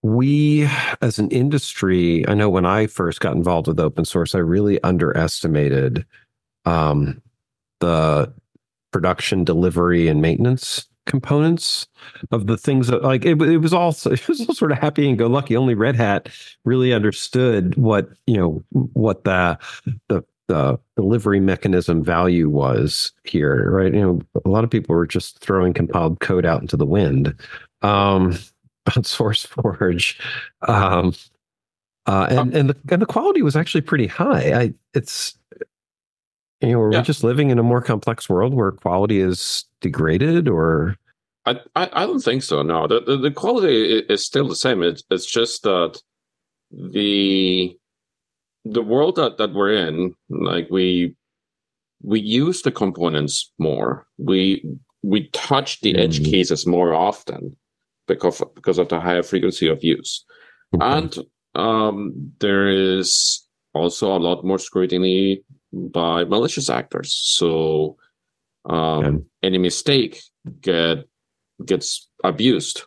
we 0.02 0.68
as 1.00 1.18
an 1.18 1.30
industry 1.30 2.26
i 2.28 2.34
know 2.34 2.50
when 2.50 2.66
i 2.66 2.86
first 2.86 3.20
got 3.20 3.36
involved 3.36 3.68
with 3.68 3.80
open 3.80 4.04
source 4.04 4.34
i 4.34 4.38
really 4.38 4.82
underestimated 4.82 6.04
um, 6.64 7.20
the 7.80 8.32
production 8.92 9.42
delivery 9.42 10.08
and 10.08 10.20
maintenance 10.22 10.86
components 11.06 11.88
of 12.30 12.46
the 12.46 12.56
things 12.56 12.86
that 12.86 13.02
like 13.02 13.24
it, 13.24 13.40
it 13.42 13.58
was 13.58 13.72
all 13.72 13.90
it 14.06 14.28
was 14.28 14.46
all 14.46 14.54
sort 14.54 14.72
of 14.72 14.78
happy 14.78 15.08
and 15.08 15.18
go 15.18 15.26
lucky 15.26 15.56
only 15.56 15.74
red 15.74 15.96
hat 15.96 16.28
really 16.64 16.92
understood 16.92 17.74
what 17.76 18.08
you 18.26 18.36
know 18.36 18.62
what 18.92 19.24
the 19.24 19.58
the 20.08 20.22
the 20.48 20.78
delivery 20.96 21.40
mechanism 21.40 22.04
value 22.04 22.48
was 22.48 23.12
here 23.24 23.70
right? 23.70 23.94
You 23.94 24.00
know 24.00 24.20
a 24.44 24.48
lot 24.48 24.64
of 24.64 24.70
people 24.70 24.94
were 24.94 25.06
just 25.06 25.38
throwing 25.38 25.72
compiled 25.72 26.20
code 26.20 26.44
out 26.44 26.60
into 26.60 26.76
the 26.76 26.86
wind. 26.86 27.34
Um 27.82 28.38
on 28.86 29.02
SourceForge, 29.02 30.18
um, 30.68 31.14
uh, 32.06 32.26
and 32.30 32.54
and 32.54 32.70
the 32.70 32.76
and 32.90 33.02
the 33.02 33.06
quality 33.06 33.42
was 33.42 33.56
actually 33.56 33.82
pretty 33.82 34.06
high. 34.06 34.52
I 34.52 34.74
it's 34.94 35.38
you 36.60 36.72
know, 36.72 36.80
are 36.80 36.92
yeah. 36.92 37.00
we 37.00 37.04
just 37.04 37.24
living 37.24 37.50
in 37.50 37.58
a 37.58 37.62
more 37.62 37.82
complex 37.82 38.28
world 38.28 38.54
where 38.54 38.72
quality 38.72 39.20
is 39.20 39.64
degraded, 39.80 40.48
or 40.48 40.96
I 41.46 41.60
I, 41.74 41.90
I 41.92 42.06
don't 42.06 42.20
think 42.20 42.42
so. 42.42 42.62
No, 42.62 42.86
the, 42.86 43.00
the, 43.00 43.16
the 43.16 43.30
quality 43.30 43.98
is 43.98 44.24
still 44.24 44.48
the 44.48 44.56
same. 44.56 44.82
It's 44.82 45.04
it's 45.10 45.26
just 45.26 45.62
that 45.62 46.00
the 46.70 47.76
the 48.64 48.82
world 48.82 49.16
that 49.16 49.38
that 49.38 49.52
we're 49.54 49.72
in, 49.72 50.14
like 50.28 50.68
we 50.70 51.14
we 52.02 52.20
use 52.20 52.62
the 52.62 52.72
components 52.72 53.52
more. 53.58 54.06
We 54.18 54.64
we 55.02 55.28
touch 55.28 55.80
the 55.80 55.92
mm-hmm. 55.92 56.02
edge 56.02 56.24
cases 56.24 56.66
more 56.66 56.94
often 56.94 57.56
because 58.06 58.42
because 58.54 58.78
of 58.78 58.88
the 58.88 59.00
higher 59.00 59.22
frequency 59.22 59.68
of 59.68 59.82
use, 59.82 60.24
okay. 60.74 60.84
and 60.84 61.18
um, 61.54 62.32
there 62.40 62.68
is 62.68 63.46
also 63.74 64.14
a 64.14 64.18
lot 64.18 64.44
more 64.44 64.58
scrutiny 64.58 65.42
by 65.72 66.24
malicious 66.24 66.68
actors. 66.68 67.12
So 67.24 67.96
um, 68.64 69.04
okay. 69.04 69.24
any 69.42 69.58
mistake 69.58 70.22
get 70.60 71.08
gets 71.64 72.08
abused 72.24 72.82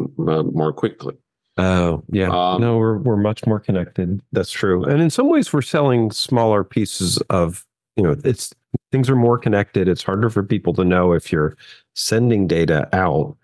uh, 0.00 0.42
more 0.42 0.72
quickly. 0.72 1.14
Oh 1.56 2.02
yeah, 2.10 2.30
um, 2.30 2.60
no, 2.60 2.78
we're 2.78 2.98
we're 2.98 3.16
much 3.16 3.46
more 3.46 3.60
connected. 3.60 4.20
That's 4.32 4.50
true, 4.50 4.84
and 4.84 5.02
in 5.02 5.10
some 5.10 5.28
ways, 5.28 5.52
we're 5.52 5.62
selling 5.62 6.10
smaller 6.10 6.64
pieces 6.64 7.18
of 7.28 7.66
you 7.96 8.02
know 8.02 8.16
it's 8.24 8.54
things 8.92 9.10
are 9.10 9.16
more 9.16 9.38
connected. 9.38 9.88
It's 9.88 10.02
harder 10.02 10.30
for 10.30 10.42
people 10.42 10.72
to 10.74 10.84
know 10.84 11.12
if 11.12 11.32
you're 11.32 11.56
sending 11.94 12.46
data 12.46 12.88
out 12.94 13.36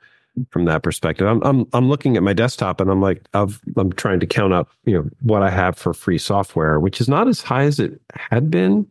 from 0.50 0.64
that 0.66 0.82
perspective. 0.82 1.26
I'm 1.26 1.42
I'm 1.42 1.66
I'm 1.72 1.88
looking 1.88 2.16
at 2.16 2.22
my 2.22 2.32
desktop 2.32 2.80
and 2.80 2.90
I'm 2.90 3.00
like 3.00 3.22
I've, 3.34 3.60
I'm 3.76 3.92
trying 3.92 4.20
to 4.20 4.26
count 4.26 4.52
up 4.52 4.68
you 4.84 4.94
know 4.94 5.08
what 5.22 5.42
I 5.42 5.50
have 5.50 5.76
for 5.76 5.94
free 5.94 6.18
software, 6.18 6.80
which 6.80 7.00
is 7.00 7.08
not 7.08 7.28
as 7.28 7.40
high 7.40 7.64
as 7.64 7.78
it 7.80 8.00
had 8.10 8.50
been. 8.50 8.86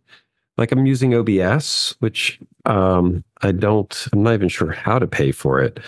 Like 0.58 0.72
I'm 0.72 0.86
using 0.86 1.14
OBS, 1.14 1.96
which 2.00 2.40
um, 2.66 3.24
I 3.42 3.52
don't. 3.52 4.08
I'm 4.14 4.24
not 4.24 4.34
even 4.34 4.50
sure 4.50 4.72
how 4.72 5.00
to 5.00 5.08
pay 5.08 5.32
for 5.32 5.62
it. 5.62 5.80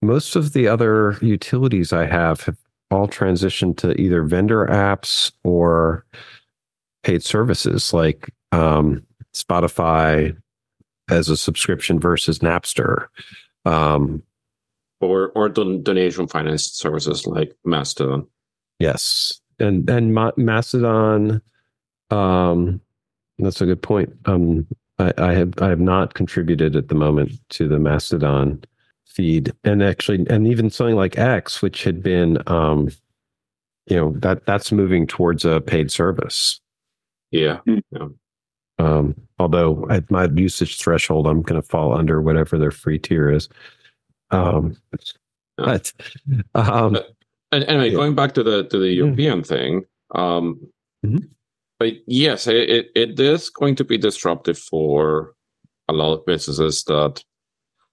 Most 0.00 0.36
of 0.36 0.52
the 0.52 0.68
other 0.68 1.18
utilities 1.20 1.92
I 1.92 2.06
have 2.06 2.42
have 2.42 2.56
all 2.90 3.08
transitioned 3.08 3.76
to 3.78 4.00
either 4.00 4.22
vendor 4.22 4.66
apps 4.66 5.32
or 5.44 6.06
paid 7.02 7.22
services 7.22 7.92
like 7.92 8.32
um, 8.52 9.04
Spotify 9.34 10.36
as 11.10 11.28
a 11.28 11.36
subscription 11.36 12.00
versus 12.00 12.38
Napster. 12.38 13.06
Um, 13.64 14.22
or 15.00 15.30
or 15.34 15.48
don- 15.48 15.82
donation 15.82 16.26
finance 16.26 16.64
services 16.64 17.26
like 17.26 17.54
Mastodon. 17.64 18.26
Yes, 18.78 19.40
and 19.58 19.88
and 19.88 20.14
Ma- 20.14 20.32
Mastodon. 20.36 21.42
Um, 22.10 22.80
that's 23.38 23.60
a 23.60 23.66
good 23.66 23.82
point. 23.82 24.12
Um, 24.24 24.66
I, 24.98 25.12
I 25.18 25.32
have 25.34 25.54
I 25.58 25.68
have 25.68 25.80
not 25.80 26.14
contributed 26.14 26.76
at 26.76 26.88
the 26.88 26.94
moment 26.94 27.32
to 27.50 27.68
the 27.68 27.78
Mastodon 27.78 28.62
feed, 29.06 29.52
and 29.64 29.82
actually, 29.82 30.26
and 30.28 30.46
even 30.46 30.70
something 30.70 30.96
like 30.96 31.18
X, 31.18 31.62
which 31.62 31.84
had 31.84 32.02
been, 32.02 32.38
um, 32.46 32.88
you 33.86 33.96
know, 33.96 34.12
that 34.18 34.46
that's 34.46 34.72
moving 34.72 35.06
towards 35.06 35.44
a 35.44 35.60
paid 35.60 35.90
service. 35.90 36.60
Yeah. 37.30 37.58
Hmm. 37.58 37.78
yeah. 37.90 38.08
Um, 38.78 39.14
although 39.38 39.86
at 39.90 40.10
my 40.10 40.28
usage 40.34 40.78
threshold, 40.78 41.26
I'm 41.26 41.42
going 41.42 41.60
to 41.60 41.66
fall 41.66 41.96
under 41.96 42.22
whatever 42.22 42.58
their 42.58 42.70
free 42.70 42.98
tier 42.98 43.30
is. 43.30 43.48
Um, 44.30 44.76
but, 45.56 45.92
um, 46.54 46.92
but 46.92 47.68
anyway, 47.68 47.90
yeah. 47.90 47.96
going 47.96 48.14
back 48.14 48.34
to 48.34 48.42
the 48.42 48.64
to 48.64 48.78
the 48.78 48.92
European 48.92 49.42
thing, 49.42 49.84
um, 50.14 50.60
mm-hmm. 51.04 51.24
but 51.78 51.94
yes, 52.06 52.46
it, 52.46 52.90
it 52.94 53.18
is 53.18 53.50
going 53.50 53.74
to 53.76 53.84
be 53.84 53.98
disruptive 53.98 54.58
for 54.58 55.34
a 55.88 55.92
lot 55.92 56.12
of 56.12 56.26
businesses 56.26 56.84
that 56.84 57.24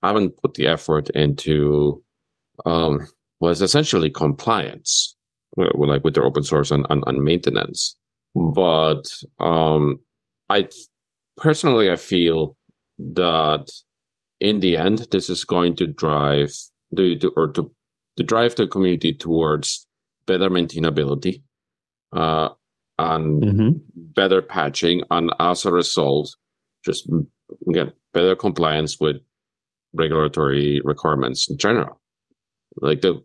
haven't 0.03 0.37
put 0.41 0.53
the 0.55 0.67
effort 0.67 1.09
into 1.11 2.03
um, 2.65 3.07
was 3.39 3.61
essentially 3.61 4.09
compliance, 4.09 5.15
like 5.57 6.03
with 6.03 6.13
their 6.13 6.25
open 6.25 6.43
source 6.43 6.71
and, 6.71 6.85
and, 6.89 7.03
and 7.07 7.23
maintenance. 7.23 7.95
But 8.35 9.05
um, 9.39 9.99
I 10.49 10.67
personally, 11.37 11.89
I 11.89 11.95
feel 11.95 12.57
that 12.99 13.71
in 14.45 14.59
the 14.59 14.77
end, 14.77 15.07
this 15.09 15.29
is 15.29 15.43
going 15.43 15.75
to 15.77 15.87
drive 15.87 16.53
the, 16.91 17.17
the 17.17 17.29
or 17.35 17.47
to, 17.53 17.71
to 18.17 18.23
drive 18.23 18.55
the 18.55 18.67
community 18.67 19.11
towards 19.11 19.87
better 20.27 20.49
maintainability 20.49 21.41
uh, 22.13 22.49
and 22.99 23.43
mm-hmm. 23.43 23.69
better 23.95 24.41
patching, 24.41 25.03
and 25.09 25.33
as 25.39 25.65
a 25.65 25.71
result, 25.71 26.35
just 26.85 27.09
get 27.73 27.93
better 28.13 28.35
compliance 28.35 28.99
with 28.99 29.17
regulatory 29.93 30.79
requirements 30.83 31.49
in 31.49 31.57
general. 31.57 31.99
Like 32.77 33.01
the 33.01 33.23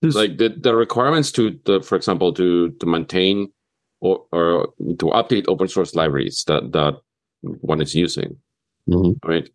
this, 0.00 0.14
like 0.14 0.38
the, 0.38 0.48
the 0.48 0.74
requirements 0.74 1.30
to 1.32 1.58
the 1.64 1.82
for 1.82 1.96
example 1.96 2.32
to 2.34 2.70
to 2.70 2.86
maintain 2.86 3.52
or, 4.00 4.24
or 4.32 4.72
to 4.98 5.06
update 5.06 5.44
open 5.48 5.68
source 5.68 5.94
libraries 5.94 6.44
that 6.46 6.72
that 6.72 6.94
one 7.42 7.82
is 7.82 7.94
using. 7.94 8.38
Mm-hmm. 8.88 9.28
Right. 9.28 9.48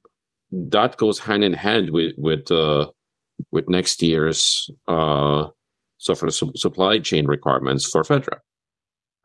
That 0.52 0.98
goes 0.98 1.20
hand 1.20 1.44
in 1.44 1.54
hand 1.54 1.92
with 1.92 2.14
with 2.18 2.52
uh, 2.52 2.90
with 3.52 3.70
next 3.70 4.02
year's 4.02 4.70
uh, 4.88 5.48
software 5.98 6.32
su- 6.32 6.52
supply 6.56 7.00
chain 7.00 7.28
requirements 7.28 7.90
for 7.90 8.04
Fedra. 8.04 8.40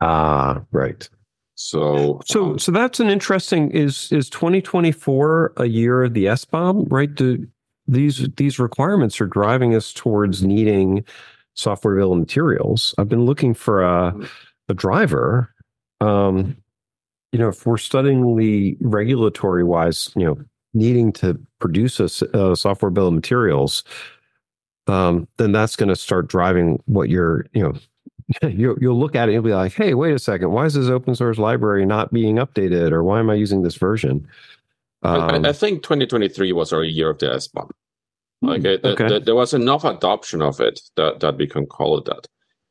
Ah, 0.01 0.61
right. 0.71 1.09
So, 1.55 2.19
so, 2.25 2.51
um, 2.51 2.59
so 2.59 2.71
that's 2.71 2.99
an 2.99 3.09
interesting. 3.09 3.71
Is 3.71 4.11
is 4.11 4.29
twenty 4.29 4.61
twenty 4.61 4.91
four 4.91 5.53
a 5.57 5.65
year 5.65 6.03
of 6.03 6.13
the 6.13 6.25
SBOM? 6.25 6.87
Right? 6.91 7.13
Do 7.13 7.47
these 7.87 8.27
these 8.35 8.59
requirements 8.59 9.21
are 9.21 9.27
driving 9.27 9.73
us 9.73 9.93
towards 9.93 10.43
needing 10.43 11.05
software 11.53 11.95
bill 11.95 12.11
of 12.11 12.19
materials? 12.19 12.93
I've 12.97 13.09
been 13.09 13.25
looking 13.25 13.53
for 13.53 13.83
a 13.83 14.13
a 14.67 14.73
driver. 14.73 15.53
Um, 16.01 16.57
you 17.31 17.39
know, 17.39 17.49
if 17.49 17.65
we're 17.65 17.77
studying 17.77 18.35
the 18.35 18.77
regulatory 18.81 19.63
wise, 19.63 20.11
you 20.15 20.25
know, 20.25 20.37
needing 20.75 21.11
to 21.13 21.39
produce 21.59 21.99
a, 21.99 22.05
a 22.37 22.55
software 22.55 22.91
bill 22.91 23.07
of 23.07 23.13
materials, 23.13 23.83
um, 24.87 25.27
then 25.37 25.51
that's 25.51 25.75
going 25.75 25.89
to 25.89 25.95
start 25.95 26.27
driving 26.27 26.81
what 26.85 27.09
you're, 27.09 27.47
you 27.53 27.63
know, 27.63 27.73
you, 28.49 28.77
you'll 28.79 28.99
look 28.99 29.15
at 29.15 29.23
it 29.23 29.23
and 29.23 29.33
you'll 29.33 29.43
be 29.43 29.53
like, 29.53 29.73
hey, 29.73 29.93
wait 29.93 30.13
a 30.13 30.19
second, 30.19 30.51
why 30.51 30.65
is 30.65 30.73
this 30.73 30.89
open 30.89 31.15
source 31.15 31.37
library 31.37 31.85
not 31.85 32.13
being 32.13 32.35
updated, 32.35 32.91
or 32.91 33.03
why 33.03 33.19
am 33.19 33.29
I 33.29 33.35
using 33.35 33.63
this 33.63 33.75
version? 33.75 34.27
Um, 35.03 35.45
I, 35.45 35.49
I, 35.49 35.53
think 35.53 35.83
2023 35.83 36.51
was 36.51 36.73
our 36.73 36.83
year 36.83 37.11
of 37.11 37.19
the 37.19 37.27
SBOM. 37.27 37.69
like 38.41 38.63
it, 38.63 38.83
okay. 38.83 39.03
the, 39.07 39.13
the, 39.15 39.19
there 39.19 39.35
was 39.35 39.53
enough 39.53 39.83
adoption 39.83 40.41
of 40.41 40.59
it 40.59 40.79
that 40.95 41.19
that 41.19 41.37
we 41.37 41.45
can 41.45 41.67
call 41.67 41.97
it 41.99 42.05
that. 42.05 42.25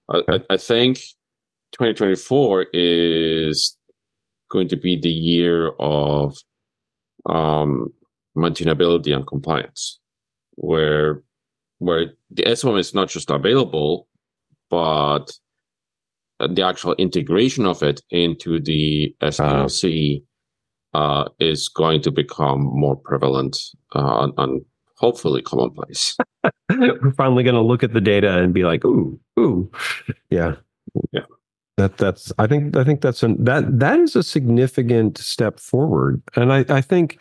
I, 0.09 0.17
okay. 0.17 0.45
I, 0.51 0.55
I 0.55 0.57
think 0.57 0.99
2024 1.73 2.67
is 2.73 3.77
going 4.51 4.69
to 4.69 4.77
be 4.77 4.99
the 5.01 5.11
year 5.11 5.71
of 5.79 6.37
um, 7.27 7.93
maintainability 8.37 9.15
and 9.15 9.27
compliance, 9.27 9.99
where 10.57 11.23
where 11.79 12.13
the 12.31 12.43
SBOM 12.45 12.79
is 12.79 12.95
not 12.95 13.09
just 13.09 13.31
available, 13.31 14.09
but 14.71 15.33
the 16.41 16.63
actual 16.63 16.95
integration 16.95 17.67
of 17.67 17.83
it 17.83 18.01
into 18.11 18.61
the 18.61 19.15
SDLC 19.23 20.23
uh, 20.95 20.99
uh, 20.99 21.29
is 21.41 21.69
going 21.69 22.01
to 22.03 22.11
become 22.11 22.61
more 22.63 22.97
prevalent 22.97 23.59
uh, 23.95 24.29
and 24.39 24.65
hopefully 24.97 25.43
commonplace. 25.43 26.17
We're 26.71 27.13
finally 27.17 27.43
going 27.43 27.57
to 27.57 27.61
look 27.61 27.83
at 27.83 27.93
the 27.93 28.01
data 28.01 28.39
and 28.39 28.55
be 28.55 28.65
like, 28.65 28.85
ooh, 28.85 29.19
ooh, 29.39 29.71
yeah, 30.31 30.57
yeah. 31.13 31.23
That 31.77 31.97
that's 31.97 32.33
I 32.39 32.47
think 32.47 32.77
I 32.77 32.85
think 32.85 33.01
that's 33.01 33.23
an 33.23 33.43
that 33.45 33.81
that 33.81 33.99
is 33.99 34.15
a 34.15 34.23
significant 34.23 35.19
step 35.19 35.59
forward, 35.59 36.23
and 36.37 36.53
I 36.53 36.65
I 36.69 36.81
think 36.81 37.19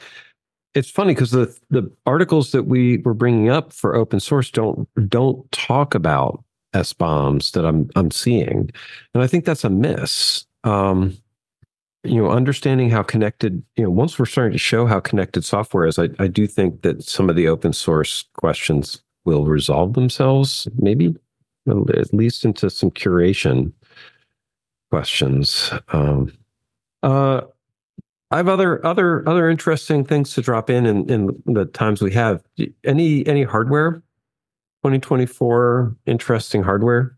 it's 0.76 0.92
funny 0.92 1.13
because 1.13 1.32
the 1.32 1.56
the 1.72 1.92
articles 2.06 2.52
that 2.52 2.63
we 2.63 2.98
were 3.00 3.16
bringing 3.16 3.50
up 3.50 3.74
for 3.74 3.96
open 3.96 4.20
source 4.20 4.52
don't 4.52 4.88
don't 5.10 5.52
talk 5.52 5.96
about 5.96 6.44
SBOMs 6.74 7.52
that 7.54 7.66
I'm 7.66 7.89
I'm 7.96 8.12
seeing, 8.12 8.70
and 9.16 9.24
I 9.24 9.28
think 9.28 9.46
that's 9.46 9.63
a 9.63 9.70
miss. 9.70 10.46
Um, 10.63 11.18
you 12.04 12.22
know, 12.22 12.30
understanding 12.30 12.89
how 12.89 13.02
connected, 13.02 13.63
you 13.78 13.84
know, 13.84 13.89
once 13.89 14.20
we're 14.20 14.26
starting 14.26 14.52
to 14.52 14.58
show 14.58 14.86
how 14.86 15.00
connected 15.00 15.46
software 15.46 15.86
is, 15.88 15.98
I, 15.98 16.10
I 16.20 16.28
do 16.28 16.48
think 16.48 16.82
that 16.82 17.02
some 17.02 17.30
of 17.30 17.36
the 17.38 17.48
open 17.48 17.72
source 17.72 18.26
questions 18.34 19.02
will 19.24 19.46
resolve 19.46 19.94
themselves, 19.94 20.68
maybe 20.78 21.16
at 21.68 22.13
least 22.13 22.44
into 22.44 22.70
some 22.70 22.92
curation 22.92 23.72
questions. 24.93 25.73
Um, 25.91 26.32
uh, 27.01 27.41
I 28.29 28.38
have 28.38 28.47
other 28.47 28.86
other 28.86 29.27
other 29.27 29.49
interesting 29.49 30.06
things 30.06 30.36
to 30.36 30.41
drop 30.43 30.69
in 30.69 30.86
in, 30.86 31.10
in 31.10 31.43
the 31.47 31.65
times 31.65 31.99
we 31.99 32.12
have. 32.12 32.43
Any 32.84 33.25
any 33.25 33.41
hardware 33.41 34.03
2024 34.84 35.95
interesting 36.06 36.62
hardware? 36.62 37.17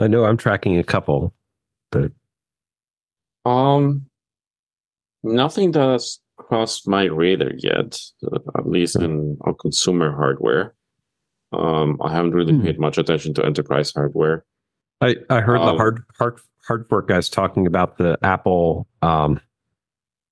I 0.00 0.08
know 0.08 0.24
I'm 0.24 0.36
tracking 0.36 0.78
a 0.78 0.82
couple, 0.82 1.32
but 1.92 2.10
um, 3.44 4.06
nothing 5.22 5.70
that's 5.70 6.18
crossed 6.38 6.88
my 6.88 7.04
radar 7.04 7.52
yet. 7.56 8.00
At 8.58 8.66
least 8.66 8.96
in 8.96 9.38
on 9.42 9.54
consumer 9.60 10.10
hardware. 10.10 10.74
Um, 11.52 11.98
I 12.02 12.12
haven't 12.12 12.32
really 12.32 12.54
hmm. 12.54 12.64
paid 12.64 12.80
much 12.80 12.98
attention 12.98 13.32
to 13.34 13.44
enterprise 13.44 13.92
hardware. 13.92 14.44
I 15.00 15.14
I 15.30 15.40
heard 15.40 15.60
um, 15.60 15.66
the 15.66 15.76
hard 15.76 16.02
hard 16.18 16.40
hardware 16.70 17.02
guys 17.02 17.28
talking 17.28 17.66
about 17.66 17.98
the 17.98 18.16
Apple 18.22 18.86
um 19.02 19.40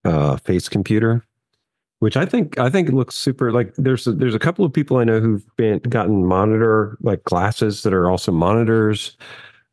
uh 0.04 0.36
face 0.36 0.68
computer 0.68 1.24
which 2.00 2.16
I 2.16 2.24
think 2.24 2.58
I 2.58 2.70
think 2.70 2.88
it 2.88 2.94
looks 2.94 3.16
super. 3.16 3.52
Like 3.52 3.74
there's 3.74 4.06
a, 4.06 4.12
there's 4.12 4.34
a 4.34 4.38
couple 4.38 4.64
of 4.64 4.72
people 4.72 4.98
I 4.98 5.04
know 5.04 5.20
who've 5.20 5.44
been 5.56 5.80
gotten 5.80 6.24
monitor 6.24 6.96
like 7.00 7.24
glasses 7.24 7.82
that 7.82 7.92
are 7.92 8.08
also 8.08 8.30
monitors, 8.30 9.16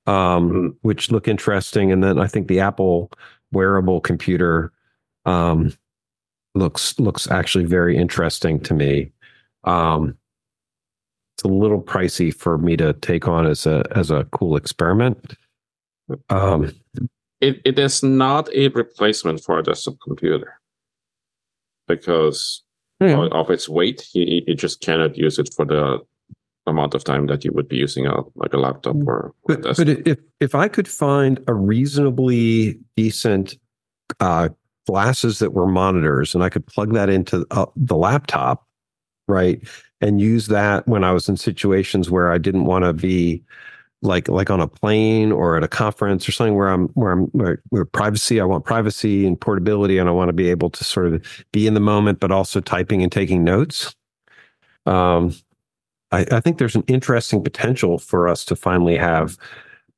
um, 0.07 0.49
mm-hmm. 0.49 0.67
which 0.81 1.11
look 1.11 1.27
interesting. 1.27 1.91
And 1.91 2.03
then 2.03 2.19
I 2.19 2.27
think 2.27 2.47
the 2.47 2.59
Apple 2.59 3.11
wearable 3.51 4.01
computer 4.01 4.71
um, 5.25 5.71
looks 6.55 6.99
looks 6.99 7.29
actually 7.29 7.65
very 7.65 7.95
interesting 7.95 8.59
to 8.61 8.73
me. 8.73 9.11
Um, 9.65 10.17
it's 11.35 11.43
a 11.43 11.47
little 11.47 11.81
pricey 11.81 12.33
for 12.33 12.57
me 12.57 12.75
to 12.77 12.93
take 12.93 13.27
on 13.27 13.45
as 13.45 13.67
a 13.67 13.83
as 13.95 14.09
a 14.09 14.23
cool 14.31 14.55
experiment. 14.55 15.35
Um, 16.29 16.71
it 17.41 17.61
it 17.65 17.79
is 17.79 18.03
not 18.03 18.49
a 18.53 18.69
replacement 18.69 19.43
for 19.43 19.59
a 19.59 19.63
desktop 19.63 19.95
computer 20.03 20.59
because 21.87 22.63
mm. 23.01 23.31
of 23.31 23.49
its 23.49 23.67
weight. 23.67 24.07
You, 24.13 24.43
you 24.47 24.55
just 24.55 24.81
cannot 24.81 25.17
use 25.17 25.39
it 25.39 25.49
for 25.55 25.65
the 25.65 25.99
amount 26.67 26.95
of 26.95 27.03
time 27.03 27.27
that 27.27 27.45
you 27.45 27.51
would 27.53 27.67
be 27.67 27.77
using 27.77 28.07
a 28.07 28.21
like 28.35 28.53
a 28.53 28.57
laptop 28.57 28.95
or, 29.05 29.33
or 29.43 29.57
but, 29.57 29.77
but 29.77 29.89
if 29.89 30.17
if 30.39 30.55
I 30.55 30.67
could 30.67 30.87
find 30.87 31.39
a 31.47 31.53
reasonably 31.53 32.79
decent 32.95 33.55
uh, 34.19 34.49
glasses 34.87 35.39
that 35.39 35.53
were 35.53 35.67
monitors 35.67 36.33
and 36.35 36.43
I 36.43 36.49
could 36.49 36.65
plug 36.65 36.93
that 36.93 37.09
into 37.09 37.45
uh, 37.51 37.65
the 37.75 37.95
laptop, 37.95 38.65
right, 39.27 39.61
and 40.01 40.21
use 40.21 40.47
that 40.47 40.87
when 40.87 41.03
I 41.03 41.11
was 41.11 41.29
in 41.29 41.37
situations 41.37 42.09
where 42.09 42.31
I 42.31 42.37
didn't 42.37 42.65
want 42.65 42.85
to 42.85 42.93
be 42.93 43.43
like 44.05 44.27
like 44.27 44.49
on 44.49 44.61
a 44.61 44.67
plane 44.67 45.31
or 45.31 45.57
at 45.57 45.63
a 45.63 45.67
conference 45.67 46.27
or 46.29 46.31
something 46.31 46.55
where 46.55 46.69
I'm 46.69 46.87
where 46.89 47.11
I'm 47.11 47.25
where, 47.27 47.61
where, 47.69 47.85
privacy 47.85 48.39
I 48.39 48.45
want 48.45 48.63
privacy 48.63 49.25
and 49.25 49.39
portability 49.39 49.97
and 49.97 50.07
I 50.07 50.11
want 50.11 50.29
to 50.29 50.33
be 50.33 50.49
able 50.49 50.69
to 50.69 50.83
sort 50.83 51.07
of 51.07 51.45
be 51.51 51.67
in 51.67 51.73
the 51.73 51.79
moment 51.79 52.19
but 52.19 52.31
also 52.31 52.61
typing 52.61 53.03
and 53.03 53.11
taking 53.11 53.43
notes. 53.43 53.95
Um, 54.85 55.33
I, 56.11 56.25
I 56.31 56.39
think 56.39 56.57
there's 56.57 56.75
an 56.75 56.83
interesting 56.87 57.43
potential 57.43 57.97
for 57.97 58.27
us 58.27 58.45
to 58.45 58.55
finally 58.55 58.95
have 58.95 59.37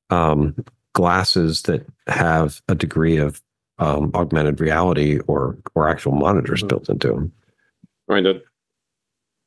um, 0.10 0.56
glasses 0.93 1.63
that 1.63 1.86
have 2.08 2.62
a 2.70 2.76
degree 2.76 3.17
of 3.17 3.41
um, 3.80 4.12
augmented 4.15 4.60
reality 4.60 5.20
or 5.28 5.58
or 5.76 5.89
actual 5.89 6.13
monitors 6.13 6.60
mm-hmm. 6.60 6.70
built 6.70 6.89
into 6.89 7.10
them. 7.10 7.32
Right. 8.08 8.26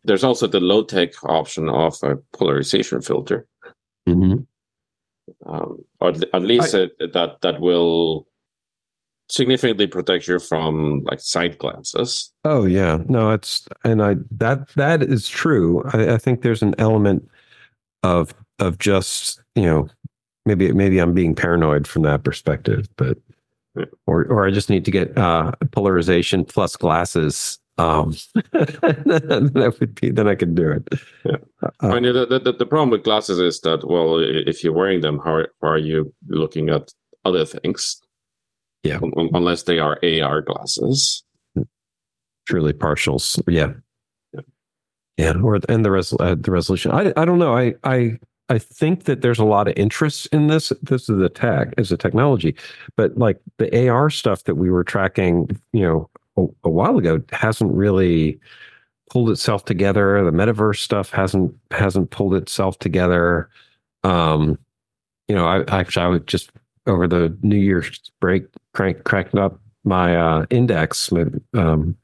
There's 0.05 0.25
also 0.25 0.47
the 0.47 0.61
low 0.61 0.85
tech 0.85 1.13
option 1.25 1.69
of 1.69 1.97
a 2.03 2.17
polarization 2.33 3.01
filter. 3.01 3.47
Mm-hmm 4.09 4.43
um, 5.47 5.85
or 6.01 6.11
at 6.11 6.43
least 6.43 6.75
I, 6.75 6.89
that 6.99 7.39
that 7.41 7.61
will 7.61 8.27
significantly 9.31 9.87
protect 9.87 10.27
you 10.29 10.39
from 10.39 11.05
like 11.05 11.21
side 11.21 11.59
glances. 11.59 12.33
Oh 12.45 12.67
yeah, 12.67 12.99
no, 13.09 13.31
it's 13.31 13.67
and 13.85 14.03
I 14.03 14.17
that 14.33 14.69
that 14.75 15.03
is 15.03 15.29
true. 15.29 15.83
I, 15.93 16.15
I 16.15 16.19
think 16.19 16.43
there's 16.43 16.63
an 16.63 16.75
element 16.79 17.29
of 18.03 18.35
of 18.59 18.79
just 18.79 19.41
you 19.55 19.65
know 19.65 19.89
maybe 20.47 20.73
maybe 20.73 20.99
I'm 20.99 21.15
being 21.15 21.35
paranoid 21.35 21.87
from 21.87 22.03
that 22.03 22.25
perspective, 22.25 22.89
but 22.97 23.19
or 24.07 24.25
or 24.25 24.47
I 24.47 24.51
just 24.51 24.69
need 24.69 24.85
to 24.85 24.91
get 24.91 25.17
uh, 25.17 25.53
polarization 25.71 26.45
plus 26.45 26.77
glasses 26.77 27.60
Um, 27.79 28.15
that 28.53 29.77
would 29.81 29.95
be 29.95 30.11
then 30.11 30.29
I 30.29 30.35
could 30.35 30.55
do 30.55 30.71
it. 30.71 30.89
Yeah. 31.25 31.37
Uh, 31.63 31.89
I 31.89 32.01
mean, 32.01 32.13
the, 32.15 32.27
the, 32.27 32.53
the 32.53 32.67
problem 32.67 32.91
with 32.91 33.05
glasses 33.05 33.39
is 33.39 33.61
that 33.61 33.89
well, 33.89 34.19
if 34.19 34.63
you're 34.63 34.73
wearing 34.73 35.01
them, 35.01 35.19
how, 35.19 35.45
how 35.63 35.69
are 35.69 35.79
you 35.79 36.13
looking 36.29 36.69
at 36.69 36.93
other 37.25 37.45
things? 37.45 38.01
Yeah, 38.83 39.01
unless 39.03 39.65
they 39.65 39.79
are 39.79 39.99
AR 40.03 40.41
glasses. 40.43 41.23
Truly 42.47 42.73
partials. 42.73 43.41
Yeah. 43.47 43.75
Yeah. 44.33 44.41
yeah. 45.19 45.33
Or 45.43 45.61
and 45.69 45.85
the 45.85 45.91
res 45.91 46.15
uh, 46.19 46.35
the 46.39 46.51
resolution. 46.51 46.91
I 46.91 47.13
I 47.17 47.25
don't 47.25 47.39
know. 47.39 47.57
I 47.57 47.75
I 47.85 48.19
I 48.51 48.59
think 48.59 49.05
that 49.05 49.23
there's 49.23 49.39
a 49.39 49.45
lot 49.45 49.69
of 49.69 49.75
interest 49.77 50.27
in 50.33 50.49
this. 50.49 50.73
This 50.83 51.09
is 51.09 51.19
the 51.19 51.29
tech 51.29 51.73
as 51.79 51.93
a 51.93 51.97
technology, 51.97 52.57
but 52.97 53.17
like 53.17 53.39
the 53.59 53.89
AR 53.89 54.11
stuff 54.11 54.45
that 54.45 54.57
we 54.57 54.71
were 54.71 54.83
tracking, 54.83 55.49
you 55.73 55.83
know, 55.83 56.11
a, 56.41 56.69
a 56.69 56.71
while 56.71 56.99
ago 56.99 57.23
hasn't 57.33 57.73
really 57.73 58.41
pulled 59.11 59.31
itself 59.31 59.65
together. 59.65 60.25
The 60.25 60.31
metaverse 60.31 60.79
stuff 60.79 61.11
hasn't 61.11 61.55
hasn't 61.71 62.11
pulled 62.11 62.35
itself 62.35 62.79
together. 62.79 63.49
Um, 64.05 64.59
you 65.29 65.35
know, 65.35 65.47
I 65.47 65.63
actually 65.69 66.07
I 66.07 66.09
would 66.09 66.27
just 66.27 66.51
over 66.87 67.07
the 67.07 67.37
New 67.43 67.59
Year's 67.59 68.01
break 68.21 68.45
crank 68.75 69.05
cranked 69.05 69.35
up 69.35 69.61
my 69.85 70.17
uh, 70.17 70.47
Index, 70.51 71.11
um, 71.55 71.97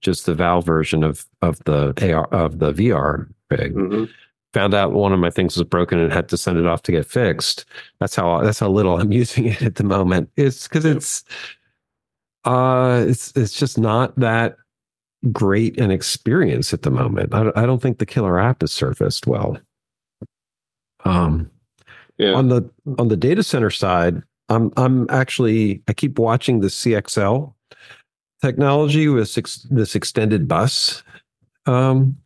just 0.00 0.26
the 0.26 0.34
Valve 0.34 0.66
version 0.66 1.02
of 1.02 1.26
of 1.42 1.58
the 1.64 1.94
AR 2.12 2.26
of 2.26 2.58
the 2.58 2.72
VR 2.72 3.28
rig. 3.50 3.74
Mm-hmm 3.74 4.04
found 4.56 4.72
out 4.72 4.92
one 4.92 5.12
of 5.12 5.18
my 5.18 5.28
things 5.28 5.54
was 5.54 5.68
broken 5.68 5.98
and 5.98 6.10
had 6.10 6.30
to 6.30 6.36
send 6.38 6.56
it 6.56 6.64
off 6.64 6.80
to 6.80 6.90
get 6.90 7.04
fixed. 7.04 7.66
That's 8.00 8.16
how 8.16 8.40
that's 8.40 8.58
how 8.58 8.70
little 8.70 8.98
I'm 8.98 9.12
using 9.22 9.44
it 9.44 9.60
at 9.60 9.74
the 9.74 9.84
moment. 9.84 10.30
It's 10.36 10.66
because 10.66 10.86
it's 10.86 11.24
uh 12.46 13.04
it's 13.06 13.32
it's 13.36 13.52
just 13.52 13.76
not 13.76 14.16
that 14.18 14.56
great 15.32 15.78
an 15.80 15.90
experience 15.90 16.72
at 16.72 16.82
the 16.82 16.90
moment. 16.90 17.34
I, 17.34 17.50
I 17.56 17.66
don't 17.66 17.82
think 17.82 17.98
the 17.98 18.06
killer 18.06 18.38
app 18.38 18.62
has 18.62 18.72
surfaced 18.72 19.26
well. 19.26 19.58
Um 21.04 21.50
yeah. 22.18 22.32
on 22.32 22.48
the 22.48 22.68
on 22.98 23.08
the 23.08 23.16
data 23.16 23.42
center 23.42 23.70
side, 23.70 24.22
I'm 24.48 24.72
I'm 24.76 25.08
actually 25.10 25.82
I 25.88 25.92
keep 25.92 26.18
watching 26.18 26.60
the 26.60 26.68
CXL 26.68 27.52
technology 28.42 29.08
with 29.08 29.34
this, 29.34 29.66
this 29.70 29.94
extended 29.94 30.46
bus 30.46 31.02
um 31.66 32.16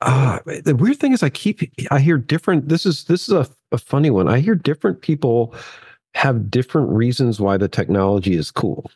uh, 0.00 0.38
the 0.64 0.76
weird 0.76 0.98
thing 0.98 1.12
is 1.12 1.22
I 1.22 1.28
keep 1.28 1.60
I 1.90 1.98
hear 1.98 2.18
different 2.18 2.68
this 2.68 2.86
is 2.86 3.04
this 3.04 3.28
is 3.28 3.34
a, 3.34 3.48
a 3.72 3.78
funny 3.78 4.10
one. 4.10 4.28
I 4.28 4.38
hear 4.38 4.54
different 4.54 5.00
people 5.00 5.54
have 6.18 6.50
different 6.50 6.90
reasons 6.90 7.40
why 7.40 7.56
the 7.56 7.68
technology 7.68 8.34
is 8.34 8.50
cool. 8.50 8.90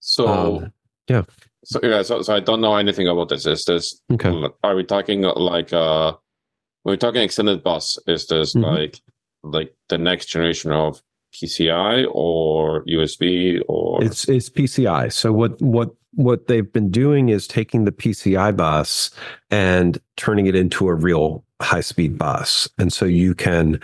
So 0.00 0.26
um, 0.26 0.72
yeah. 1.08 1.22
So 1.64 1.78
yeah, 1.84 2.02
so, 2.02 2.20
so 2.22 2.34
I 2.34 2.40
don't 2.40 2.60
know 2.60 2.74
anything 2.74 3.06
about 3.06 3.28
this. 3.28 3.46
Is 3.46 3.64
this 3.64 4.00
okay? 4.12 4.48
Are 4.64 4.74
we 4.74 4.82
talking 4.82 5.22
like 5.22 5.72
uh 5.72 6.14
we're 6.84 6.96
talking 6.96 7.22
extended 7.22 7.62
bus, 7.62 7.96
is 8.08 8.26
this 8.26 8.56
mm-hmm. 8.56 8.64
like 8.64 9.00
like 9.44 9.72
the 9.88 9.98
next 9.98 10.26
generation 10.26 10.72
of 10.72 11.00
PCI 11.32 12.06
or 12.10 12.84
USB 12.86 13.62
or 13.68 14.02
it's 14.02 14.28
it's 14.28 14.50
PCI. 14.50 15.12
So 15.12 15.32
what 15.32 15.62
what 15.62 15.94
what 16.14 16.48
they've 16.48 16.72
been 16.72 16.90
doing 16.90 17.28
is 17.28 17.46
taking 17.46 17.84
the 17.84 17.92
PCI 17.92 18.56
bus 18.56 19.12
and 19.48 20.00
turning 20.16 20.46
it 20.46 20.56
into 20.56 20.88
a 20.88 20.94
real 20.94 21.44
high 21.60 21.82
speed 21.82 22.18
bus. 22.18 22.68
And 22.78 22.92
so 22.92 23.04
you 23.04 23.36
can 23.36 23.80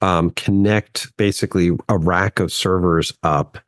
um, 0.00 0.30
connect 0.30 1.14
basically 1.16 1.70
a 1.88 1.98
rack 1.98 2.40
of 2.40 2.52
servers 2.52 3.12
up 3.22 3.58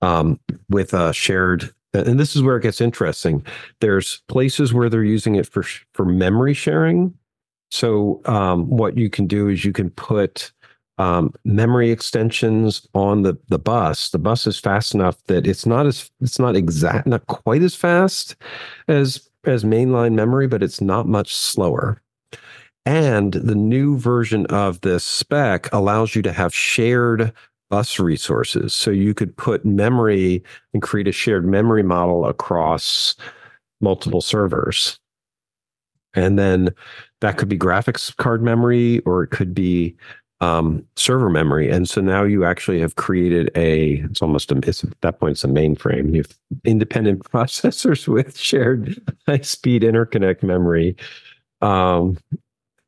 um, 0.00 0.38
with 0.68 0.92
a 0.92 1.12
shared. 1.12 1.72
And 1.94 2.18
this 2.18 2.34
is 2.34 2.42
where 2.42 2.56
it 2.56 2.62
gets 2.62 2.80
interesting. 2.80 3.44
There's 3.80 4.22
places 4.28 4.72
where 4.72 4.88
they're 4.88 5.04
using 5.04 5.34
it 5.34 5.46
for 5.46 5.62
for 5.94 6.04
memory 6.04 6.54
sharing. 6.54 7.14
So 7.70 8.20
um, 8.26 8.68
what 8.68 8.96
you 8.96 9.08
can 9.08 9.26
do 9.26 9.48
is 9.48 9.64
you 9.64 9.72
can 9.72 9.90
put 9.90 10.52
um, 10.98 11.32
memory 11.44 11.90
extensions 11.90 12.86
on 12.94 13.22
the 13.22 13.36
the 13.48 13.58
bus. 13.58 14.10
The 14.10 14.18
bus 14.18 14.46
is 14.46 14.58
fast 14.58 14.94
enough 14.94 15.22
that 15.26 15.46
it's 15.46 15.66
not 15.66 15.86
as 15.86 16.10
it's 16.20 16.38
not 16.38 16.56
exact, 16.56 17.06
not 17.06 17.26
quite 17.26 17.62
as 17.62 17.74
fast 17.74 18.36
as 18.88 19.28
as 19.44 19.64
mainline 19.64 20.14
memory, 20.14 20.46
but 20.46 20.62
it's 20.62 20.80
not 20.80 21.06
much 21.06 21.34
slower. 21.34 22.00
And 22.84 23.34
the 23.34 23.54
new 23.54 23.96
version 23.96 24.46
of 24.46 24.80
this 24.80 25.04
spec 25.04 25.72
allows 25.72 26.14
you 26.16 26.22
to 26.22 26.32
have 26.32 26.54
shared 26.54 27.32
bus 27.70 27.98
resources. 27.98 28.74
So 28.74 28.90
you 28.90 29.14
could 29.14 29.36
put 29.36 29.64
memory 29.64 30.42
and 30.74 30.82
create 30.82 31.08
a 31.08 31.12
shared 31.12 31.46
memory 31.46 31.82
model 31.82 32.26
across 32.26 33.14
multiple 33.80 34.20
servers. 34.20 34.98
And 36.14 36.38
then 36.38 36.70
that 37.20 37.38
could 37.38 37.48
be 37.48 37.58
graphics 37.58 38.14
card 38.16 38.42
memory, 38.42 38.98
or 39.00 39.22
it 39.22 39.30
could 39.30 39.54
be 39.54 39.96
um, 40.42 40.84
server 40.96 41.30
memory. 41.30 41.70
And 41.70 41.88
so 41.88 42.00
now 42.00 42.24
you 42.24 42.44
actually 42.44 42.80
have 42.80 42.96
created 42.96 43.50
a, 43.54 44.04
it's 44.10 44.20
almost 44.20 44.50
a, 44.50 44.58
it's, 44.64 44.82
at 44.82 45.00
that 45.00 45.20
point, 45.20 45.32
it's 45.32 45.44
a 45.44 45.48
mainframe. 45.48 46.14
You 46.14 46.22
have 46.22 46.36
independent 46.64 47.22
processors 47.32 48.08
with 48.08 48.36
shared 48.36 49.00
high 49.26 49.40
speed 49.40 49.82
interconnect 49.82 50.42
memory. 50.42 50.96
Um, 51.62 52.18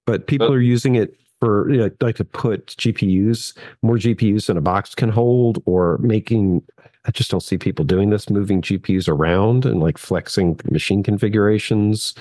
but 0.06 0.26
people 0.26 0.52
are 0.52 0.60
using 0.60 0.94
it 0.94 1.18
for, 1.40 1.70
you 1.70 1.78
know, 1.78 1.90
like 2.00 2.16
to 2.16 2.24
put 2.24 2.68
GPUs, 2.68 3.56
more 3.82 3.96
GPUs 3.96 4.46
than 4.46 4.56
a 4.56 4.62
box 4.62 4.94
can 4.94 5.10
hold, 5.10 5.62
or 5.66 5.98
making, 5.98 6.62
I 7.04 7.10
just 7.10 7.30
don't 7.30 7.42
see 7.42 7.58
people 7.58 7.84
doing 7.84 8.08
this, 8.10 8.30
moving 8.30 8.62
GPUs 8.62 9.08
around 9.08 9.66
and 9.66 9.80
like 9.80 9.98
flexing 9.98 10.60
machine 10.70 11.02
configurations. 11.02 12.14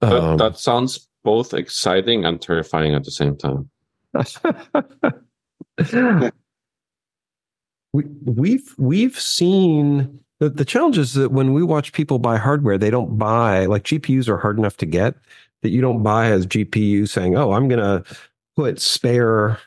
That, 0.00 0.12
um, 0.12 0.36
that 0.38 0.58
sounds 0.58 1.08
both 1.24 1.54
exciting 1.54 2.24
and 2.24 2.40
terrifying 2.40 2.94
at 2.94 3.02
the 3.04 3.10
same 3.10 3.36
time. 3.36 3.68
we, 7.92 8.04
we've 8.24 8.74
we've 8.78 9.20
seen 9.20 10.20
the, 10.38 10.48
the 10.48 10.64
challenge 10.64 10.98
is 10.98 11.14
that 11.14 11.32
when 11.32 11.52
we 11.52 11.62
watch 11.62 11.92
people 11.92 12.18
buy 12.18 12.36
hardware, 12.36 12.78
they 12.78 12.90
don't 12.90 13.18
buy 13.18 13.66
like 13.66 13.84
GPUs 13.84 14.28
are 14.28 14.38
hard 14.38 14.58
enough 14.58 14.76
to 14.78 14.86
get 14.86 15.14
that 15.62 15.70
you 15.70 15.80
don't 15.80 16.02
buy 16.02 16.30
as 16.30 16.46
GPU 16.46 17.08
saying, 17.08 17.36
"Oh, 17.36 17.52
I'm 17.52 17.68
going 17.68 17.80
to 17.80 18.04
put 18.56 18.80
spare 18.80 19.58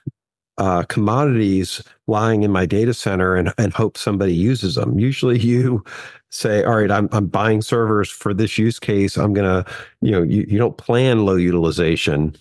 uh, 0.58 0.84
commodities 0.84 1.82
lying 2.08 2.43
in 2.43 2.52
my 2.52 2.65
data 2.65 2.93
center 2.93 3.36
and, 3.36 3.54
and 3.58 3.73
hope 3.73 3.97
somebody 3.97 4.34
uses 4.34 4.75
them." 4.75 4.99
Usually, 4.99 5.39
you 5.39 5.84
say, 6.30 6.63
"All 6.63 6.78
right, 6.78 6.91
I'm 6.91 7.10
I'm 7.12 7.28
buying 7.28 7.62
servers 7.62 8.10
for 8.10 8.34
this 8.34 8.58
use 8.58 8.80
case. 8.80 9.17
I'm 9.17 9.34
going 9.34 9.63
to, 9.63 9.71
you 10.02 10.12
know, 10.12 10.23
you, 10.23 10.45
you 10.47 10.58
don't 10.58 10.78
plan 10.78 11.25
low 11.25 11.36
utilization." 11.36 12.36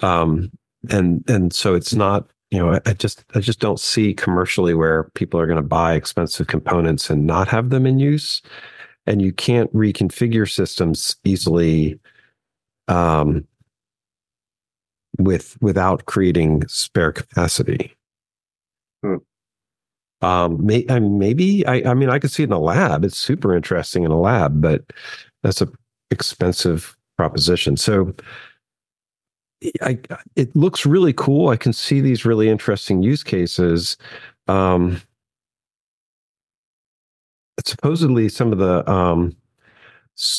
Um, 0.00 0.50
and 0.90 1.24
and 1.28 1.52
so 1.52 1.74
it's 1.74 1.94
not 1.94 2.28
you 2.50 2.58
know 2.58 2.78
I, 2.86 2.92
just 2.92 3.24
i 3.34 3.40
just 3.40 3.60
don't 3.60 3.80
see 3.80 4.14
commercially 4.14 4.74
where 4.74 5.04
people 5.14 5.40
are 5.40 5.46
going 5.46 5.56
to 5.56 5.62
buy 5.62 5.94
expensive 5.94 6.46
components 6.46 7.10
and 7.10 7.26
not 7.26 7.48
have 7.48 7.70
them 7.70 7.86
in 7.86 7.98
use 7.98 8.42
and 9.06 9.22
you 9.22 9.32
can't 9.32 9.72
reconfigure 9.72 10.50
systems 10.50 11.16
easily 11.24 11.98
um, 12.88 13.46
with 15.18 15.56
without 15.60 16.06
creating 16.06 16.66
spare 16.68 17.12
capacity 17.12 17.94
hmm. 19.02 19.16
um, 20.22 20.64
may, 20.64 20.84
I 20.88 20.98
mean, 20.98 21.18
maybe 21.18 21.66
I, 21.66 21.90
I 21.90 21.94
mean 21.94 22.10
i 22.10 22.18
could 22.18 22.30
see 22.30 22.42
it 22.42 22.50
in 22.50 22.52
a 22.52 22.58
lab 22.58 23.04
it's 23.04 23.16
super 23.16 23.56
interesting 23.56 24.04
in 24.04 24.10
a 24.10 24.20
lab 24.20 24.60
but 24.60 24.84
that's 25.42 25.62
a 25.62 25.68
expensive 26.10 26.96
proposition 27.16 27.76
so 27.76 28.14
I, 29.82 29.98
it 30.34 30.54
looks 30.54 30.84
really 30.84 31.12
cool. 31.12 31.48
I 31.48 31.56
can 31.56 31.72
see 31.72 32.00
these 32.00 32.24
really 32.24 32.48
interesting 32.48 33.02
use 33.02 33.22
cases. 33.22 33.96
Um, 34.48 35.00
supposedly, 37.64 38.28
some 38.28 38.52
of 38.52 38.58
the 38.58 38.88
um, 38.90 39.36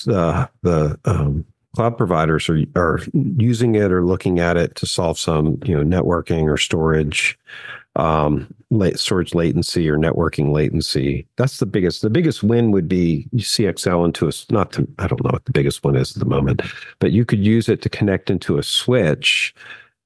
uh, 0.08 0.48
the 0.62 1.00
um, 1.06 1.46
cloud 1.78 1.96
providers 1.96 2.50
are 2.50 2.64
are 2.76 3.00
using 3.38 3.76
it 3.76 3.92
or 3.92 4.04
looking 4.04 4.40
at 4.40 4.58
it 4.58 4.74
to 4.74 4.88
solve 4.88 5.20
some 5.20 5.60
you 5.64 5.78
know 5.78 5.84
networking 5.84 6.52
or 6.52 6.58
storage 6.58 7.38
um, 7.96 8.52
storage 8.96 9.36
latency 9.36 9.88
or 9.88 9.96
networking 9.96 10.52
latency. 10.52 11.28
That's 11.36 11.60
the 11.60 11.68
biggest. 11.68 12.02
The 12.02 12.10
biggest 12.10 12.42
win 12.42 12.72
would 12.72 12.88
be 12.88 13.28
CXL 13.36 14.06
into 14.06 14.28
a 14.28 14.32
not. 14.52 14.72
To, 14.72 14.88
I 14.98 15.06
don't 15.06 15.24
know 15.24 15.30
what 15.32 15.46
the 15.46 15.52
biggest 15.52 15.84
one 15.84 15.96
is 15.96 16.18
at 16.18 16.20
the 16.20 16.28
moment, 16.28 16.64
but 16.98 17.12
you 17.12 17.26
could 17.26 17.46
use 17.46 17.70
it 17.70 17.84
to 17.84 17.90
connect 17.90 18.32
into 18.32 18.58
a 18.58 18.64
switch. 18.64 19.54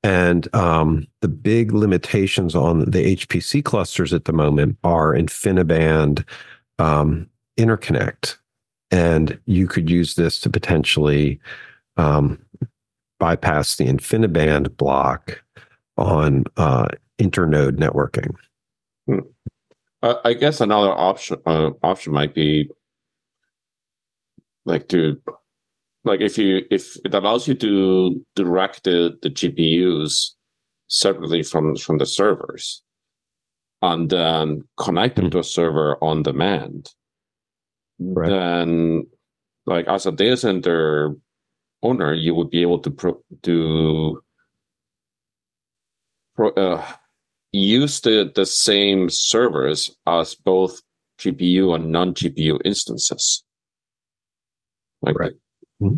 And 0.03 0.53
um, 0.53 1.07
the 1.21 1.29
big 1.29 1.71
limitations 1.71 2.53
on 2.53 2.79
the 2.79 3.15
HPC 3.15 3.63
clusters 3.63 4.13
at 4.13 4.25
the 4.25 4.33
moment 4.33 4.77
are 4.83 5.13
InfiniBand 5.13 6.25
um, 6.79 7.29
interconnect, 7.57 8.35
and 8.91 9.39
you 9.45 9.67
could 9.67 9.89
use 9.89 10.15
this 10.15 10.39
to 10.41 10.49
potentially 10.49 11.39
um, 11.97 12.39
bypass 13.19 13.75
the 13.75 13.85
InfiniBand 13.85 14.75
block 14.77 15.41
on 15.97 16.43
uh, 16.57 16.87
internode 17.19 17.77
networking. 17.77 18.35
Hmm. 19.07 19.19
Uh, 20.03 20.15
I 20.25 20.33
guess 20.33 20.61
another 20.61 20.91
option 20.91 21.37
uh, 21.45 21.71
option 21.83 22.11
might 22.11 22.33
be 22.33 22.69
like 24.65 24.87
to 24.89 25.21
like 26.03 26.21
if 26.21 26.37
you 26.37 26.65
if 26.71 26.97
it 27.05 27.13
allows 27.13 27.47
you 27.47 27.53
to 27.55 28.25
direct 28.35 28.83
the, 28.83 29.17
the 29.21 29.29
GPUs 29.29 30.31
separately 30.87 31.43
from 31.43 31.75
from 31.75 31.99
the 31.99 32.05
servers 32.05 32.81
and 33.81 34.09
then 34.09 34.63
connect 34.77 35.15
them 35.15 35.25
mm-hmm. 35.25 35.31
to 35.31 35.39
a 35.39 35.43
server 35.43 35.97
on 36.03 36.23
demand, 36.23 36.89
right. 38.01 38.29
then 38.29 39.07
like 39.65 39.87
as 39.87 40.05
a 40.05 40.11
data 40.11 40.37
center 40.37 41.15
owner, 41.83 42.13
you 42.13 42.35
would 42.35 42.49
be 42.49 42.61
able 42.61 42.79
to 42.79 42.91
pro- 42.91 43.23
to 43.43 44.21
pro- 46.35 46.53
uh, 46.53 46.85
use 47.51 48.01
the 48.01 48.31
the 48.33 48.45
same 48.45 49.09
servers 49.09 49.95
as 50.07 50.35
both 50.35 50.81
GPU 51.19 51.75
and 51.75 51.91
non 51.91 52.13
GPU 52.13 52.59
instances. 52.65 53.43
Like, 55.01 55.17
right. 55.17 55.33
Mm-hmm. 55.81 55.95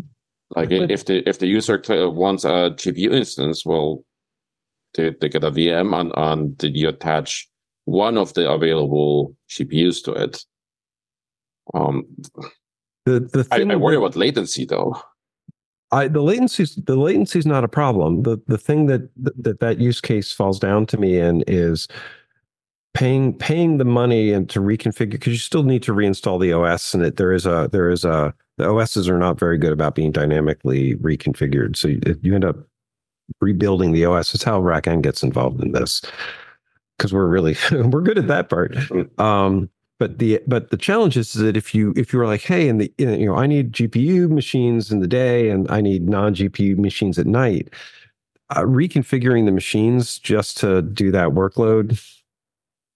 like 0.56 0.70
if 0.70 1.04
the 1.04 1.28
if 1.28 1.38
the 1.38 1.46
user 1.46 1.82
wants 2.10 2.44
a 2.44 2.70
GPU 2.70 3.12
instance, 3.12 3.64
well, 3.66 4.04
they, 4.94 5.14
they 5.20 5.28
get 5.28 5.44
a 5.44 5.50
VM 5.50 5.94
and, 5.98 6.12
and 6.16 6.76
you 6.76 6.88
attach 6.88 7.48
one 7.84 8.16
of 8.16 8.32
the 8.34 8.50
available 8.50 9.36
GPUs 9.50 10.02
to 10.04 10.12
it. 10.12 10.42
Um, 11.72 12.04
the 13.06 13.20
the 13.20 13.46
I, 13.50 13.62
I 13.62 13.76
worry 13.76 13.96
about 13.96 14.16
latency 14.16 14.64
though. 14.64 14.96
I, 15.92 16.08
the 16.08 16.22
latency 16.22 16.66
the 16.82 16.96
latency 16.96 17.38
is 17.38 17.46
not 17.46 17.64
a 17.64 17.68
problem. 17.68 18.22
The 18.22 18.40
the 18.46 18.58
thing 18.58 18.86
that, 18.86 19.08
that 19.16 19.60
that 19.60 19.78
use 19.78 20.00
case 20.00 20.32
falls 20.32 20.58
down 20.58 20.86
to 20.86 20.98
me 20.98 21.18
in 21.18 21.44
is 21.46 21.88
paying 22.94 23.36
paying 23.36 23.78
the 23.78 23.84
money 23.84 24.32
and 24.32 24.48
to 24.50 24.60
reconfigure 24.60 25.12
because 25.12 25.32
you 25.32 25.38
still 25.38 25.62
need 25.62 25.82
to 25.82 25.92
reinstall 25.92 26.40
the 26.40 26.52
OS 26.52 26.94
and 26.94 27.04
it, 27.04 27.16
there 27.16 27.32
is 27.32 27.46
a 27.46 27.68
there 27.72 27.90
is 27.90 28.04
a 28.04 28.34
the 28.56 28.68
OSs 28.68 29.08
are 29.08 29.18
not 29.18 29.38
very 29.38 29.58
good 29.58 29.72
about 29.72 29.94
being 29.94 30.12
dynamically 30.12 30.94
reconfigured. 30.96 31.76
So 31.76 31.88
you, 31.88 32.00
you 32.22 32.34
end 32.34 32.44
up 32.44 32.56
rebuilding 33.40 33.92
the 33.92 34.04
OS. 34.04 34.34
It's 34.34 34.44
how 34.44 34.60
RackN 34.60 35.02
gets 35.02 35.22
involved 35.22 35.60
in 35.62 35.72
this 35.72 36.02
because 36.96 37.12
we're 37.12 37.26
really 37.26 37.56
we're 37.72 38.02
good 38.02 38.18
at 38.18 38.28
that 38.28 38.48
part. 38.48 38.76
Um, 39.18 39.68
but 39.98 40.18
the 40.18 40.40
but 40.46 40.70
the 40.70 40.76
challenge 40.76 41.16
is 41.16 41.34
that 41.34 41.56
if 41.56 41.74
you 41.74 41.92
if 41.96 42.12
you 42.12 42.18
were 42.18 42.26
like, 42.26 42.42
hey, 42.42 42.68
and 42.68 42.80
the 42.80 42.92
you 42.98 43.26
know 43.26 43.36
I 43.36 43.46
need 43.46 43.72
GPU 43.72 44.28
machines 44.28 44.90
in 44.90 45.00
the 45.00 45.06
day 45.06 45.50
and 45.50 45.70
I 45.70 45.80
need 45.80 46.08
non 46.08 46.34
GPU 46.34 46.76
machines 46.76 47.18
at 47.18 47.26
night, 47.26 47.70
uh, 48.50 48.62
reconfiguring 48.62 49.44
the 49.46 49.52
machines 49.52 50.18
just 50.18 50.56
to 50.58 50.82
do 50.82 51.10
that 51.12 51.28
workload 51.28 52.00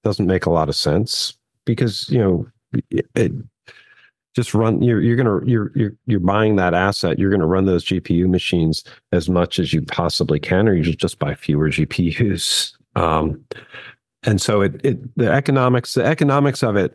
doesn't 0.05 0.27
make 0.27 0.47
a 0.47 0.51
lot 0.51 0.69
of 0.69 0.77
sense 0.77 1.35
because 1.65 2.09
you 2.11 2.19
know 2.19 2.47
it, 2.91 3.33
just 4.35 4.55
run 4.55 4.83
you're 4.83 5.01
you're 5.01 5.17
gonna 5.17 5.41
you're 5.45 5.73
you're 5.75 5.93
you're 6.07 6.21
buying 6.21 6.57
that 6.57 6.75
asset. 6.75 7.19
You're 7.19 7.31
gonna 7.31 7.47
run 7.47 7.67
those 7.67 7.85
gpu 7.85 8.29
machines 8.29 8.85
as 9.13 9.29
much 9.29 9.59
as 9.59 9.73
you 9.73 9.83
possibly 9.83 10.41
can 10.41 10.69
or 10.69 10.75
you 10.75 10.83
just 10.83 10.99
just 10.99 11.19
buy 11.19 11.35
fewer 11.35 11.71
gpus 11.71 12.75
um, 12.97 13.45
and 14.25 14.41
so 14.41 14.61
it 14.61 14.81
it 14.85 15.17
the 15.17 15.31
economics 15.31 15.95
the 15.95 16.05
economics 16.05 16.63
of 16.63 16.77
it 16.77 16.95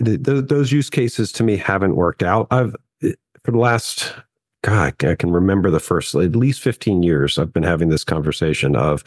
the, 0.00 0.16
the, 0.16 0.42
those 0.42 0.70
use 0.70 0.90
cases 0.90 1.32
to 1.32 1.42
me 1.42 1.56
haven't 1.56 1.96
worked 1.96 2.22
out 2.22 2.46
i've 2.50 2.74
eh, 3.02 3.12
for 3.44 3.52
the 3.52 3.58
last 3.58 4.14
God, 4.62 5.04
I 5.04 5.14
can 5.14 5.30
remember 5.30 5.70
the 5.70 5.78
first 5.78 6.14
at 6.16 6.34
least 6.34 6.60
15 6.60 7.04
years 7.04 7.38
I've 7.38 7.52
been 7.52 7.62
having 7.62 7.90
this 7.90 8.02
conversation 8.02 8.74
of, 8.74 9.04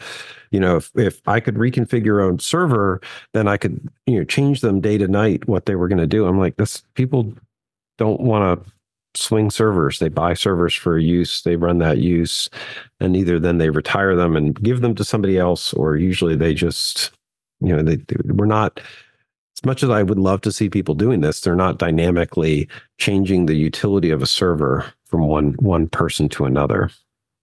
you 0.50 0.58
know, 0.58 0.76
if, 0.76 0.90
if 0.94 1.20
I 1.28 1.40
could 1.40 1.56
reconfigure 1.56 2.34
a 2.34 2.42
server, 2.42 3.02
then 3.34 3.48
I 3.48 3.58
could, 3.58 3.86
you 4.06 4.18
know, 4.18 4.24
change 4.24 4.62
them 4.62 4.80
day 4.80 4.96
to 4.96 5.08
night 5.08 5.46
what 5.46 5.66
they 5.66 5.74
were 5.74 5.88
going 5.88 5.98
to 5.98 6.06
do. 6.06 6.26
I'm 6.26 6.38
like, 6.38 6.56
this 6.56 6.82
people 6.94 7.34
don't 7.98 8.20
want 8.20 8.64
to 8.64 8.72
swing 9.14 9.50
servers. 9.50 9.98
They 9.98 10.08
buy 10.08 10.34
servers 10.34 10.74
for 10.74 10.98
use, 10.98 11.42
they 11.42 11.56
run 11.56 11.78
that 11.78 11.98
use, 11.98 12.48
and 13.00 13.16
either 13.16 13.38
then 13.38 13.58
they 13.58 13.70
retire 13.70 14.16
them 14.16 14.36
and 14.36 14.60
give 14.62 14.80
them 14.80 14.94
to 14.94 15.04
somebody 15.04 15.38
else, 15.38 15.72
or 15.74 15.96
usually 15.96 16.36
they 16.36 16.54
just, 16.54 17.10
you 17.60 17.74
know, 17.74 17.82
they, 17.82 17.96
they 17.96 18.16
we're 18.24 18.46
not 18.46 18.80
as 19.62 19.66
much 19.66 19.82
as 19.82 19.90
I 19.90 20.02
would 20.02 20.18
love 20.18 20.40
to 20.42 20.52
see 20.52 20.68
people 20.68 20.94
doing 20.94 21.20
this, 21.20 21.40
they're 21.40 21.54
not 21.54 21.78
dynamically 21.78 22.68
changing 22.98 23.46
the 23.46 23.54
utility 23.54 24.10
of 24.10 24.22
a 24.22 24.26
server 24.26 24.92
from 25.04 25.26
one 25.28 25.52
one 25.54 25.88
person 25.88 26.28
to 26.30 26.44
another, 26.46 26.90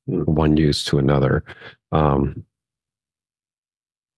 hmm. 0.07 0.21
one 0.23 0.57
use 0.57 0.83
to 0.85 0.97
another. 0.97 1.43
Um, 1.91 2.45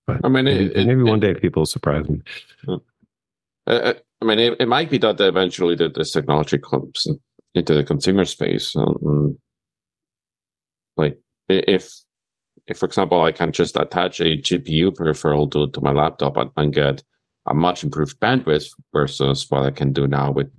I 0.08 0.28
mean, 0.28 0.46
maybe, 0.46 0.66
it, 0.74 0.88
maybe 0.88 1.04
one 1.04 1.20
day 1.20 1.36
people 1.36 1.62
will 1.62 1.68
surprise 1.68 2.08
me. 2.10 2.22
Hmm. 2.66 2.76
Uh, 3.68 3.72
uh, 3.72 3.94
I 4.22 4.26
mean, 4.26 4.40
it, 4.40 4.58
it, 4.60 4.68
might 4.68 4.90
be 4.90 4.98
that 5.00 5.20
eventually 5.20 5.76
that 5.76 5.96
this 5.96 6.12
technology 6.12 6.58
comes 6.58 7.08
into 7.56 7.74
the 7.74 7.84
consumer 7.84 8.26
space. 8.26 8.76
Um, 8.76 9.38
like 10.98 11.20
if, 11.50 11.92
if 12.68 12.78
for 12.78 12.86
example, 12.86 13.24
I 13.24 13.32
can 13.32 13.52
just 13.52 13.78
attach 13.78 14.20
a 14.20 14.38
GPU 14.38 14.96
peripheral 14.96 15.50
to, 15.50 15.70
to 15.70 15.82
my 15.82 15.92
laptop 15.92 16.38
and, 16.38 16.52
and 16.58 16.74
get 16.74 17.04
a 17.48 17.54
much 17.54 17.84
improved 17.84 18.20
bandwidth 18.20 18.70
versus 18.94 19.50
what 19.50 19.64
I 19.64 19.72
can 19.72 19.94
do 19.94 20.08
now 20.08 20.32
with 20.32 20.52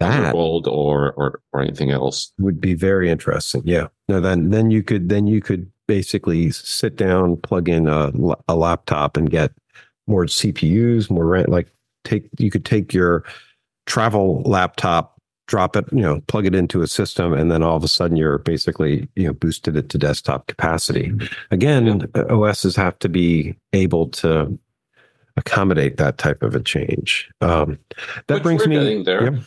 Thunderbolt 0.00 0.66
or, 0.66 1.12
or 1.12 1.40
or 1.52 1.62
anything 1.62 1.90
else 1.90 2.32
would 2.38 2.60
be 2.60 2.74
very 2.74 3.10
interesting. 3.10 3.62
Yeah. 3.64 3.86
No, 4.08 4.20
then 4.20 4.50
then 4.50 4.70
you 4.70 4.82
could 4.82 5.08
then 5.08 5.26
you 5.26 5.40
could 5.40 5.70
basically 5.86 6.50
sit 6.50 6.96
down, 6.96 7.36
plug 7.36 7.68
in 7.68 7.86
a, 7.86 8.10
a 8.48 8.56
laptop, 8.56 9.16
and 9.16 9.30
get 9.30 9.52
more 10.06 10.24
CPUs, 10.24 11.10
more 11.10 11.26
rent. 11.26 11.48
Like 11.48 11.68
take 12.04 12.28
you 12.38 12.50
could 12.50 12.64
take 12.64 12.92
your 12.92 13.24
travel 13.86 14.42
laptop, 14.42 15.13
drop 15.46 15.76
it, 15.76 15.84
you 15.92 16.00
know, 16.00 16.20
plug 16.26 16.46
it 16.46 16.54
into 16.54 16.82
a 16.82 16.86
system, 16.86 17.32
and 17.32 17.50
then 17.50 17.62
all 17.62 17.76
of 17.76 17.84
a 17.84 17.88
sudden 17.88 18.16
you're 18.16 18.38
basically 18.38 19.08
you 19.16 19.26
know 19.26 19.32
boosted 19.32 19.76
it 19.76 19.88
to 19.90 19.98
desktop 19.98 20.46
capacity. 20.46 21.12
Again, 21.50 22.08
yeah. 22.14 22.22
OSs 22.24 22.76
have 22.76 22.98
to 23.00 23.08
be 23.08 23.54
able 23.72 24.08
to 24.08 24.58
accommodate 25.36 25.96
that 25.96 26.18
type 26.18 26.42
of 26.42 26.54
a 26.54 26.60
change. 26.60 27.30
Um, 27.40 27.78
that 28.26 28.34
Which 28.34 28.42
brings 28.42 28.66
me 28.66 29.02
there. 29.02 29.32
Yeah, 29.32 29.40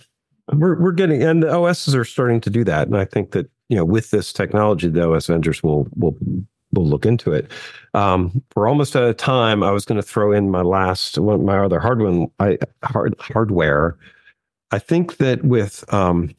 we're 0.53 0.79
we're 0.79 0.91
getting 0.91 1.23
and 1.23 1.43
the 1.43 1.53
OSs 1.53 1.95
are 1.95 2.05
starting 2.05 2.41
to 2.41 2.49
do 2.49 2.63
that, 2.63 2.87
and 2.87 2.97
I 2.97 3.05
think 3.05 3.31
that 3.31 3.49
you 3.69 3.77
know 3.77 3.85
with 3.85 4.11
this 4.11 4.31
technology, 4.31 4.87
the 4.87 5.09
OS 5.09 5.27
vendors 5.27 5.63
will 5.63 5.87
will 5.95 6.15
will 6.73 6.85
look 6.85 7.05
into 7.05 7.31
it. 7.31 7.51
Um, 7.93 8.43
we're 8.55 8.67
almost 8.67 8.95
out 8.95 9.03
of 9.03 9.17
time. 9.17 9.63
I 9.63 9.71
was 9.71 9.85
going 9.85 9.99
to 9.99 10.07
throw 10.07 10.31
in 10.31 10.51
my 10.51 10.61
last 10.61 11.17
one, 11.17 11.45
my 11.45 11.57
other 11.59 11.79
hardware. 11.79 12.27
I 12.39 12.57
hard 12.83 13.15
hardware. 13.19 13.97
I 14.71 14.79
think 14.79 15.17
that 15.17 15.43
with 15.43 15.91
um, 15.93 16.35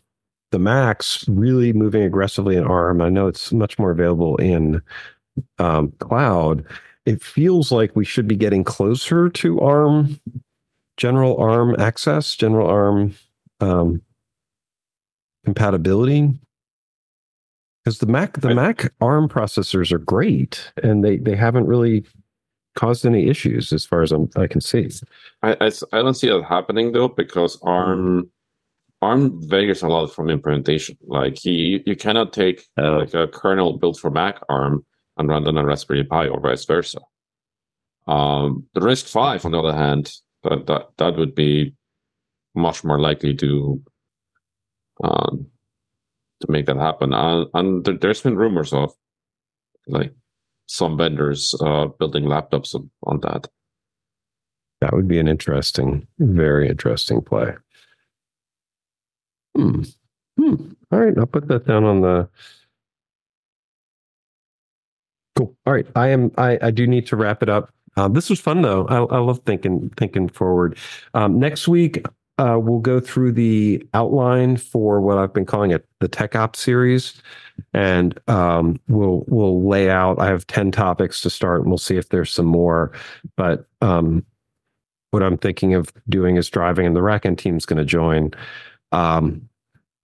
the 0.51 0.59
Macs 0.59 1.27
really 1.29 1.73
moving 1.73 2.03
aggressively 2.03 2.57
in 2.57 2.65
ARM, 2.65 3.01
I 3.01 3.09
know 3.09 3.27
it's 3.27 3.53
much 3.53 3.79
more 3.79 3.91
available 3.91 4.37
in 4.37 4.83
um, 5.59 5.93
cloud. 5.99 6.65
It 7.07 7.23
feels 7.23 7.73
like 7.73 7.97
we 7.97 8.05
should 8.05 8.29
be 8.29 8.37
getting 8.37 8.65
closer 8.65 9.31
to 9.31 9.61
ARM, 9.61 10.21
general 10.97 11.37
ARM 11.39 11.75
access, 11.79 12.37
general 12.37 12.69
ARM 12.69 13.15
um, 13.61 14.03
compatibility 15.45 16.39
because 17.89 18.01
the 18.01 18.07
Mac 18.07 18.39
the 18.41 18.55
Mac 18.55 18.93
ARM 19.01 19.31
processors 19.31 19.91
are 19.93 19.99
great 19.99 20.71
and 20.83 21.03
they 21.03 21.17
they 21.17 21.35
haven't 21.35 21.67
really 21.67 22.05
caused 22.79 23.05
any 23.05 23.29
issues 23.29 23.73
as 23.73 23.85
far 23.85 24.03
as 24.03 24.13
I'm, 24.13 24.31
i 24.37 24.47
can 24.47 24.61
see. 24.61 24.89
I, 25.43 25.57
I, 25.61 25.71
I 25.93 26.03
don't 26.03 26.15
see 26.15 26.29
that 26.29 26.45
happening 26.45 26.93
though 26.93 27.09
because 27.09 27.59
ARM 27.63 28.31
ARM 29.03 29.49
varies 29.49 29.83
a 29.83 29.89
lot 29.89 30.15
from 30.15 30.31
implementation. 30.31 30.97
Like 31.07 31.37
he, 31.39 31.83
you 31.87 31.97
cannot 31.97 32.33
take 32.33 32.67
uh, 32.81 32.99
like 32.99 33.15
a 33.15 33.27
kernel 33.27 33.79
built 33.79 33.99
for 33.99 34.11
Mac 34.11 34.39
ARM 34.49 34.85
and 35.17 35.29
run 35.29 35.43
it 35.43 35.49
on 35.49 35.59
a 35.59 35.65
Raspberry 35.65 36.05
Pi 36.05 36.29
or 36.29 36.41
vice 36.41 36.65
versa. 36.65 37.01
Um, 38.07 38.65
the 38.75 38.81
RISC-V, 38.81 39.45
on 39.45 39.53
the 39.53 39.59
other 39.59 39.77
hand, 39.77 40.13
that 40.45 40.67
that, 40.67 40.87
that 40.99 41.17
would 41.17 41.35
be 41.35 41.75
much 42.55 42.85
more 42.85 43.01
likely 43.01 43.35
to 43.35 43.83
um, 45.03 45.47
to 46.41 46.51
make 46.51 46.67
that 46.67 46.77
happen. 46.77 47.13
And, 47.13 47.47
and 47.55 47.85
there, 47.85 48.11
has 48.11 48.21
been 48.21 48.37
rumors 48.37 48.73
of 48.73 48.93
like 49.89 50.13
some 50.69 50.97
vendors 50.97 51.55
uh, 51.61 51.87
building 51.87 52.25
laptops 52.25 52.75
on 53.05 53.21
that. 53.21 53.49
That 54.81 54.93
would 54.93 55.09
be 55.09 55.19
an 55.19 55.27
interesting, 55.27 56.07
very 56.19 56.69
interesting 56.69 57.21
play. 57.21 57.55
Hmm. 59.57 59.83
Hmm. 60.39 60.55
All 60.93 61.01
right, 61.01 61.19
I'll 61.19 61.27
put 61.27 61.49
that 61.49 61.67
down 61.67 61.85
on 61.85 62.01
the. 62.03 62.29
Cool. 65.37 65.57
All 65.67 65.73
right, 65.73 65.87
I 65.97 66.09
am. 66.09 66.31
I 66.39 66.59
I 66.63 66.71
do 66.71 66.87
need 66.87 67.07
to 67.09 67.17
wrap 67.17 67.43
it 67.43 67.49
up. 67.49 67.73
Uh, 67.97 68.07
this 68.07 68.31
was 68.31 68.39
fun 68.39 68.63
though. 68.63 68.87
I, 68.87 69.17
I 69.17 69.19
love 69.19 69.41
thinking 69.45 69.91
thinking 69.97 70.29
forward. 70.29 70.79
Um, 71.15 71.41
next 71.41 71.67
week, 71.67 72.05
uh, 72.39 72.59
we'll 72.61 72.79
go 72.79 73.01
through 73.01 73.33
the 73.33 73.87
outline 73.95 74.57
for 74.57 75.01
what 75.01 75.19
I've 75.19 75.33
been 75.33 75.47
calling 75.47 75.73
it 75.73 75.87
the 76.01 76.09
Tech 76.09 76.37
Ops 76.37 76.61
series, 76.61 77.21
and 77.75 78.19
um, 78.29 78.79
we'll 78.89 79.25
we'll 79.27 79.67
lay 79.67 79.91
out. 79.91 80.21
I 80.21 80.27
have 80.27 80.47
ten 80.47 80.71
topics 80.71 81.21
to 81.23 81.31
start, 81.31 81.61
and 81.61 81.69
we'll 81.69 81.79
see 81.79 81.97
if 81.97 82.11
there's 82.11 82.33
some 82.33 82.47
more. 82.47 82.93
But 83.37 83.67
um, 83.81 84.25
what 85.11 85.23
I'm 85.23 85.39
thinking 85.39 85.75
of 85.75 85.93
doing 86.09 86.37
is 86.37 86.49
driving, 86.49 86.87
and 86.87 86.95
the 86.95 87.01
RackN 87.01 87.37
team's 87.37 87.67
going 87.67 87.79
to 87.79 87.85
join 87.85 88.31
um, 88.93 89.49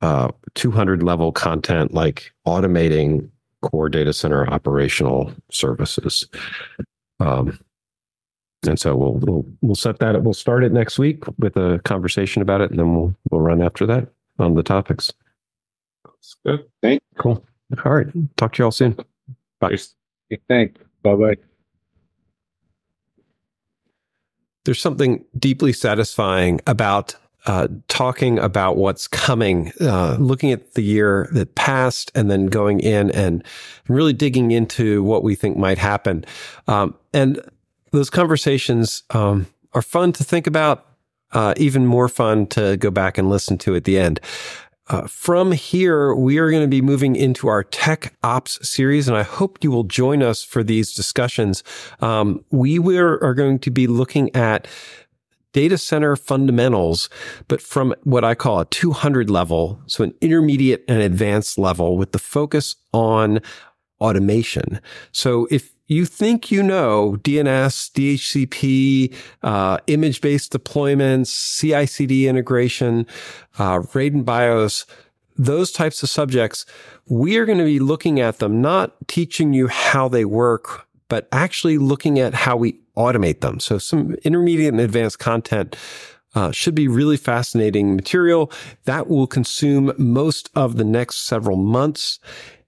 uh, 0.00 0.28
200 0.54 1.02
level 1.02 1.32
content 1.32 1.94
like 1.94 2.32
automating 2.46 3.30
core 3.62 3.88
data 3.88 4.12
center 4.12 4.46
operational 4.48 5.32
services. 5.50 6.28
Um, 7.20 7.58
and 8.66 8.78
so 8.78 8.96
we'll 8.96 9.14
we'll 9.14 9.46
we'll 9.62 9.74
set 9.74 9.98
that. 9.98 10.22
We'll 10.22 10.34
start 10.34 10.64
it 10.64 10.72
next 10.72 10.98
week 10.98 11.24
with 11.38 11.56
a 11.56 11.80
conversation 11.84 12.42
about 12.42 12.60
it, 12.60 12.70
and 12.70 12.78
then 12.78 12.94
we'll 12.94 13.14
we'll 13.30 13.40
run 13.40 13.62
after 13.62 13.86
that 13.86 14.08
on 14.38 14.54
the 14.54 14.62
topics. 14.62 15.12
That's 16.04 16.36
good. 16.44 16.64
Thanks. 16.82 17.04
Cool. 17.18 17.44
All 17.84 17.92
right. 17.92 18.06
Talk 18.36 18.54
to 18.54 18.62
you 18.62 18.64
all 18.66 18.70
soon. 18.70 18.96
Bye. 19.60 19.76
Thanks. 20.48 20.80
Bye 21.02 21.14
bye. 21.14 21.36
There's 24.64 24.80
something 24.80 25.24
deeply 25.38 25.72
satisfying 25.72 26.60
about 26.66 27.16
uh, 27.46 27.68
talking 27.88 28.38
about 28.38 28.76
what's 28.78 29.06
coming, 29.06 29.70
uh, 29.80 30.16
looking 30.18 30.50
at 30.50 30.72
the 30.74 30.82
year 30.82 31.28
that 31.32 31.54
passed, 31.54 32.10
and 32.14 32.30
then 32.30 32.46
going 32.46 32.80
in 32.80 33.10
and 33.10 33.44
really 33.88 34.14
digging 34.14 34.50
into 34.50 35.02
what 35.02 35.22
we 35.22 35.34
think 35.34 35.56
might 35.56 35.76
happen. 35.76 36.24
Um, 36.68 36.94
and 37.12 37.38
those 37.94 38.10
conversations 38.10 39.04
um, 39.10 39.46
are 39.72 39.82
fun 39.82 40.12
to 40.12 40.24
think 40.24 40.46
about, 40.46 40.86
uh, 41.32 41.54
even 41.56 41.86
more 41.86 42.08
fun 42.08 42.46
to 42.48 42.76
go 42.76 42.90
back 42.90 43.16
and 43.16 43.30
listen 43.30 43.56
to 43.58 43.74
at 43.76 43.84
the 43.84 43.98
end. 43.98 44.20
Uh, 44.88 45.06
from 45.06 45.52
here, 45.52 46.14
we 46.14 46.36
are 46.38 46.50
going 46.50 46.62
to 46.62 46.68
be 46.68 46.82
moving 46.82 47.16
into 47.16 47.48
our 47.48 47.62
Tech 47.62 48.14
Ops 48.22 48.68
series, 48.68 49.08
and 49.08 49.16
I 49.16 49.22
hope 49.22 49.62
you 49.62 49.70
will 49.70 49.84
join 49.84 50.22
us 50.22 50.42
for 50.42 50.62
these 50.62 50.92
discussions. 50.92 51.62
Um, 52.00 52.44
we 52.50 52.78
were, 52.78 53.18
are 53.22 53.32
going 53.32 53.60
to 53.60 53.70
be 53.70 53.86
looking 53.86 54.34
at 54.36 54.66
data 55.52 55.78
center 55.78 56.16
fundamentals, 56.16 57.08
but 57.48 57.62
from 57.62 57.94
what 58.02 58.24
I 58.24 58.34
call 58.34 58.60
a 58.60 58.64
200 58.66 59.30
level, 59.30 59.80
so 59.86 60.04
an 60.04 60.12
intermediate 60.20 60.84
and 60.88 61.00
advanced 61.00 61.58
level 61.58 61.96
with 61.96 62.12
the 62.12 62.18
focus 62.18 62.74
on 62.92 63.40
automation. 64.00 64.80
So 65.12 65.46
if 65.50 65.73
you 65.86 66.06
think 66.06 66.50
you 66.50 66.62
know 66.62 67.16
DNS, 67.22 67.90
DHCP, 67.92 69.14
uh, 69.42 69.78
image 69.86 70.20
based 70.20 70.52
deployments, 70.52 71.58
CI 71.58 71.86
CD 71.86 72.28
integration, 72.28 73.06
uh, 73.58 73.82
RAID 73.92 74.14
and 74.14 74.24
BIOS, 74.24 74.86
those 75.36 75.72
types 75.72 76.02
of 76.02 76.08
subjects, 76.08 76.64
we 77.06 77.36
are 77.36 77.44
going 77.44 77.58
to 77.58 77.64
be 77.64 77.80
looking 77.80 78.20
at 78.20 78.38
them, 78.38 78.62
not 78.62 78.94
teaching 79.08 79.52
you 79.52 79.66
how 79.66 80.08
they 80.08 80.24
work, 80.24 80.86
but 81.08 81.28
actually 81.32 81.76
looking 81.78 82.18
at 82.18 82.34
how 82.34 82.56
we 82.56 82.78
automate 82.96 83.40
them. 83.40 83.58
So 83.60 83.78
some 83.78 84.14
intermediate 84.24 84.72
and 84.72 84.80
advanced 84.80 85.18
content 85.18 85.76
uh, 86.34 86.50
should 86.50 86.74
be 86.74 86.88
really 86.88 87.16
fascinating 87.16 87.94
material 87.96 88.50
that 88.84 89.08
will 89.08 89.26
consume 89.26 89.92
most 89.98 90.50
of 90.54 90.76
the 90.76 90.84
next 90.84 91.26
several 91.26 91.56
months 91.56 92.18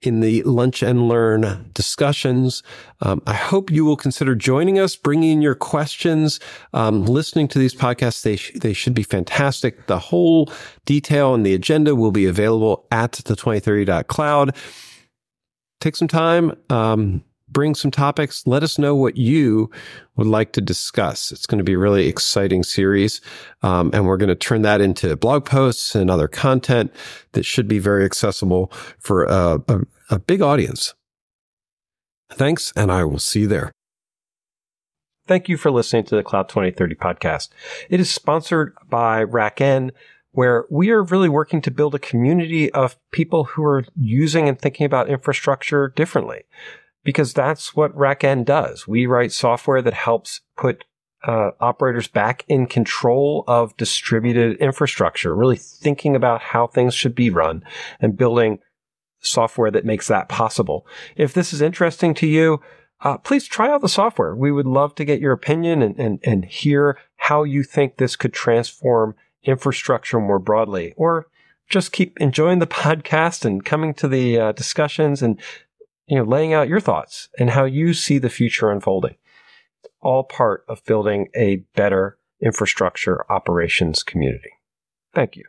in 0.01 0.19
the 0.19 0.43
lunch 0.43 0.83
and 0.83 1.07
learn 1.07 1.69
discussions. 1.73 2.61
Um, 3.01 3.21
I 3.25 3.33
hope 3.33 3.71
you 3.71 3.83
will 3.83 3.97
consider 3.97 4.35
joining 4.35 4.79
us, 4.79 4.95
bringing 4.95 5.31
in 5.31 5.41
your 5.41 5.55
questions, 5.55 6.39
um, 6.73 7.05
listening 7.05 7.47
to 7.49 7.59
these 7.59 7.73
podcasts. 7.73 8.21
They, 8.21 8.35
sh- 8.35 8.53
they 8.55 8.73
should 8.73 8.93
be 8.93 9.03
fantastic. 9.03 9.87
The 9.87 9.99
whole 9.99 10.51
detail 10.85 11.33
and 11.33 11.45
the 11.45 11.53
agenda 11.53 11.95
will 11.95 12.11
be 12.11 12.25
available 12.25 12.85
at 12.91 13.13
the 13.13 13.35
2030.cloud. 13.35 14.55
Take 15.79 15.95
some 15.95 16.07
time. 16.07 16.53
Um, 16.69 17.23
bring 17.49 17.75
some 17.75 17.91
topics. 17.91 18.45
Let 18.45 18.63
us 18.63 18.77
know 18.77 18.95
what 18.95 19.17
you 19.17 19.69
would 20.15 20.27
like 20.27 20.51
to 20.53 20.61
discuss. 20.61 21.31
It's 21.31 21.45
going 21.45 21.59
to 21.59 21.63
be 21.63 21.73
a 21.73 21.77
really 21.77 22.07
exciting 22.07 22.63
series. 22.63 23.21
Um, 23.61 23.91
and 23.93 24.05
we're 24.05 24.17
going 24.17 24.29
to 24.29 24.35
turn 24.35 24.61
that 24.63 24.81
into 24.81 25.15
blog 25.15 25.45
posts 25.45 25.95
and 25.95 26.09
other 26.09 26.27
content 26.27 26.93
that 27.33 27.45
should 27.45 27.67
be 27.67 27.79
very 27.79 28.05
accessible 28.05 28.71
for 28.99 29.23
a, 29.25 29.61
a, 29.67 29.79
a 30.11 30.19
big 30.19 30.41
audience. 30.41 30.93
Thanks, 32.31 32.73
and 32.75 32.91
I 32.91 33.05
will 33.05 33.19
see 33.19 33.41
you 33.41 33.47
there. 33.47 33.71
Thank 35.27 35.49
you 35.49 35.57
for 35.57 35.71
listening 35.71 36.05
to 36.05 36.15
the 36.15 36.23
Cloud 36.23 36.49
2030 36.49 36.95
podcast. 36.95 37.49
It 37.89 37.99
is 37.99 38.09
sponsored 38.09 38.73
by 38.89 39.25
RackN 39.25 39.91
where 40.31 40.65
we 40.69 40.91
are 40.91 41.03
really 41.03 41.29
working 41.29 41.61
to 41.61 41.71
build 41.71 41.95
a 41.95 41.99
community 41.99 42.71
of 42.71 42.95
people 43.11 43.45
who 43.45 43.63
are 43.63 43.83
using 43.95 44.47
and 44.47 44.59
thinking 44.59 44.85
about 44.85 45.09
infrastructure 45.09 45.91
differently 45.95 46.43
because 47.07 47.31
that's 47.31 47.73
what 47.73 47.95
RackN 47.95 48.43
does. 48.43 48.85
We 48.85 49.05
write 49.05 49.31
software 49.31 49.81
that 49.81 49.93
helps 49.93 50.41
put 50.57 50.83
uh, 51.25 51.51
operators 51.61 52.09
back 52.09 52.43
in 52.49 52.67
control 52.67 53.45
of 53.47 53.77
distributed 53.77 54.57
infrastructure, 54.57 55.33
really 55.33 55.55
thinking 55.55 56.17
about 56.17 56.41
how 56.41 56.67
things 56.67 56.93
should 56.93 57.15
be 57.15 57.29
run 57.29 57.63
and 58.01 58.17
building 58.17 58.59
software 59.21 59.71
that 59.71 59.85
makes 59.85 60.09
that 60.09 60.27
possible. 60.27 60.85
If 61.15 61.33
this 61.33 61.53
is 61.53 61.61
interesting 61.61 62.13
to 62.15 62.27
you, 62.27 62.59
uh, 62.99 63.17
please 63.19 63.47
try 63.47 63.69
out 63.69 63.79
the 63.79 63.87
software. 63.87 64.35
We 64.35 64.51
would 64.51 64.67
love 64.67 64.93
to 64.95 65.05
get 65.05 65.21
your 65.21 65.31
opinion 65.31 65.81
and, 65.81 65.97
and, 65.97 66.19
and 66.25 66.43
hear 66.43 66.99
how 67.15 67.43
you 67.43 67.63
think 67.63 67.95
this 67.95 68.17
could 68.17 68.33
transform 68.33 69.15
infrastructure 69.43 70.19
more 70.19 70.39
broadly, 70.39 70.93
or 70.97 71.27
just 71.69 71.93
keep 71.93 72.19
enjoying 72.19 72.59
the 72.59 72.67
podcast 72.67 73.45
and 73.45 73.63
coming 73.63 73.93
to 73.93 74.09
the 74.09 74.37
uh, 74.37 74.51
discussions 74.51 75.21
and 75.21 75.39
you 76.07 76.17
know, 76.17 76.23
laying 76.23 76.53
out 76.53 76.69
your 76.69 76.79
thoughts 76.79 77.29
and 77.37 77.51
how 77.51 77.65
you 77.65 77.93
see 77.93 78.17
the 78.17 78.29
future 78.29 78.71
unfolding. 78.71 79.15
All 80.01 80.23
part 80.23 80.63
of 80.67 80.83
building 80.85 81.27
a 81.35 81.57
better 81.75 82.17
infrastructure 82.41 83.29
operations 83.31 84.03
community. 84.03 84.51
Thank 85.13 85.35
you. 85.35 85.43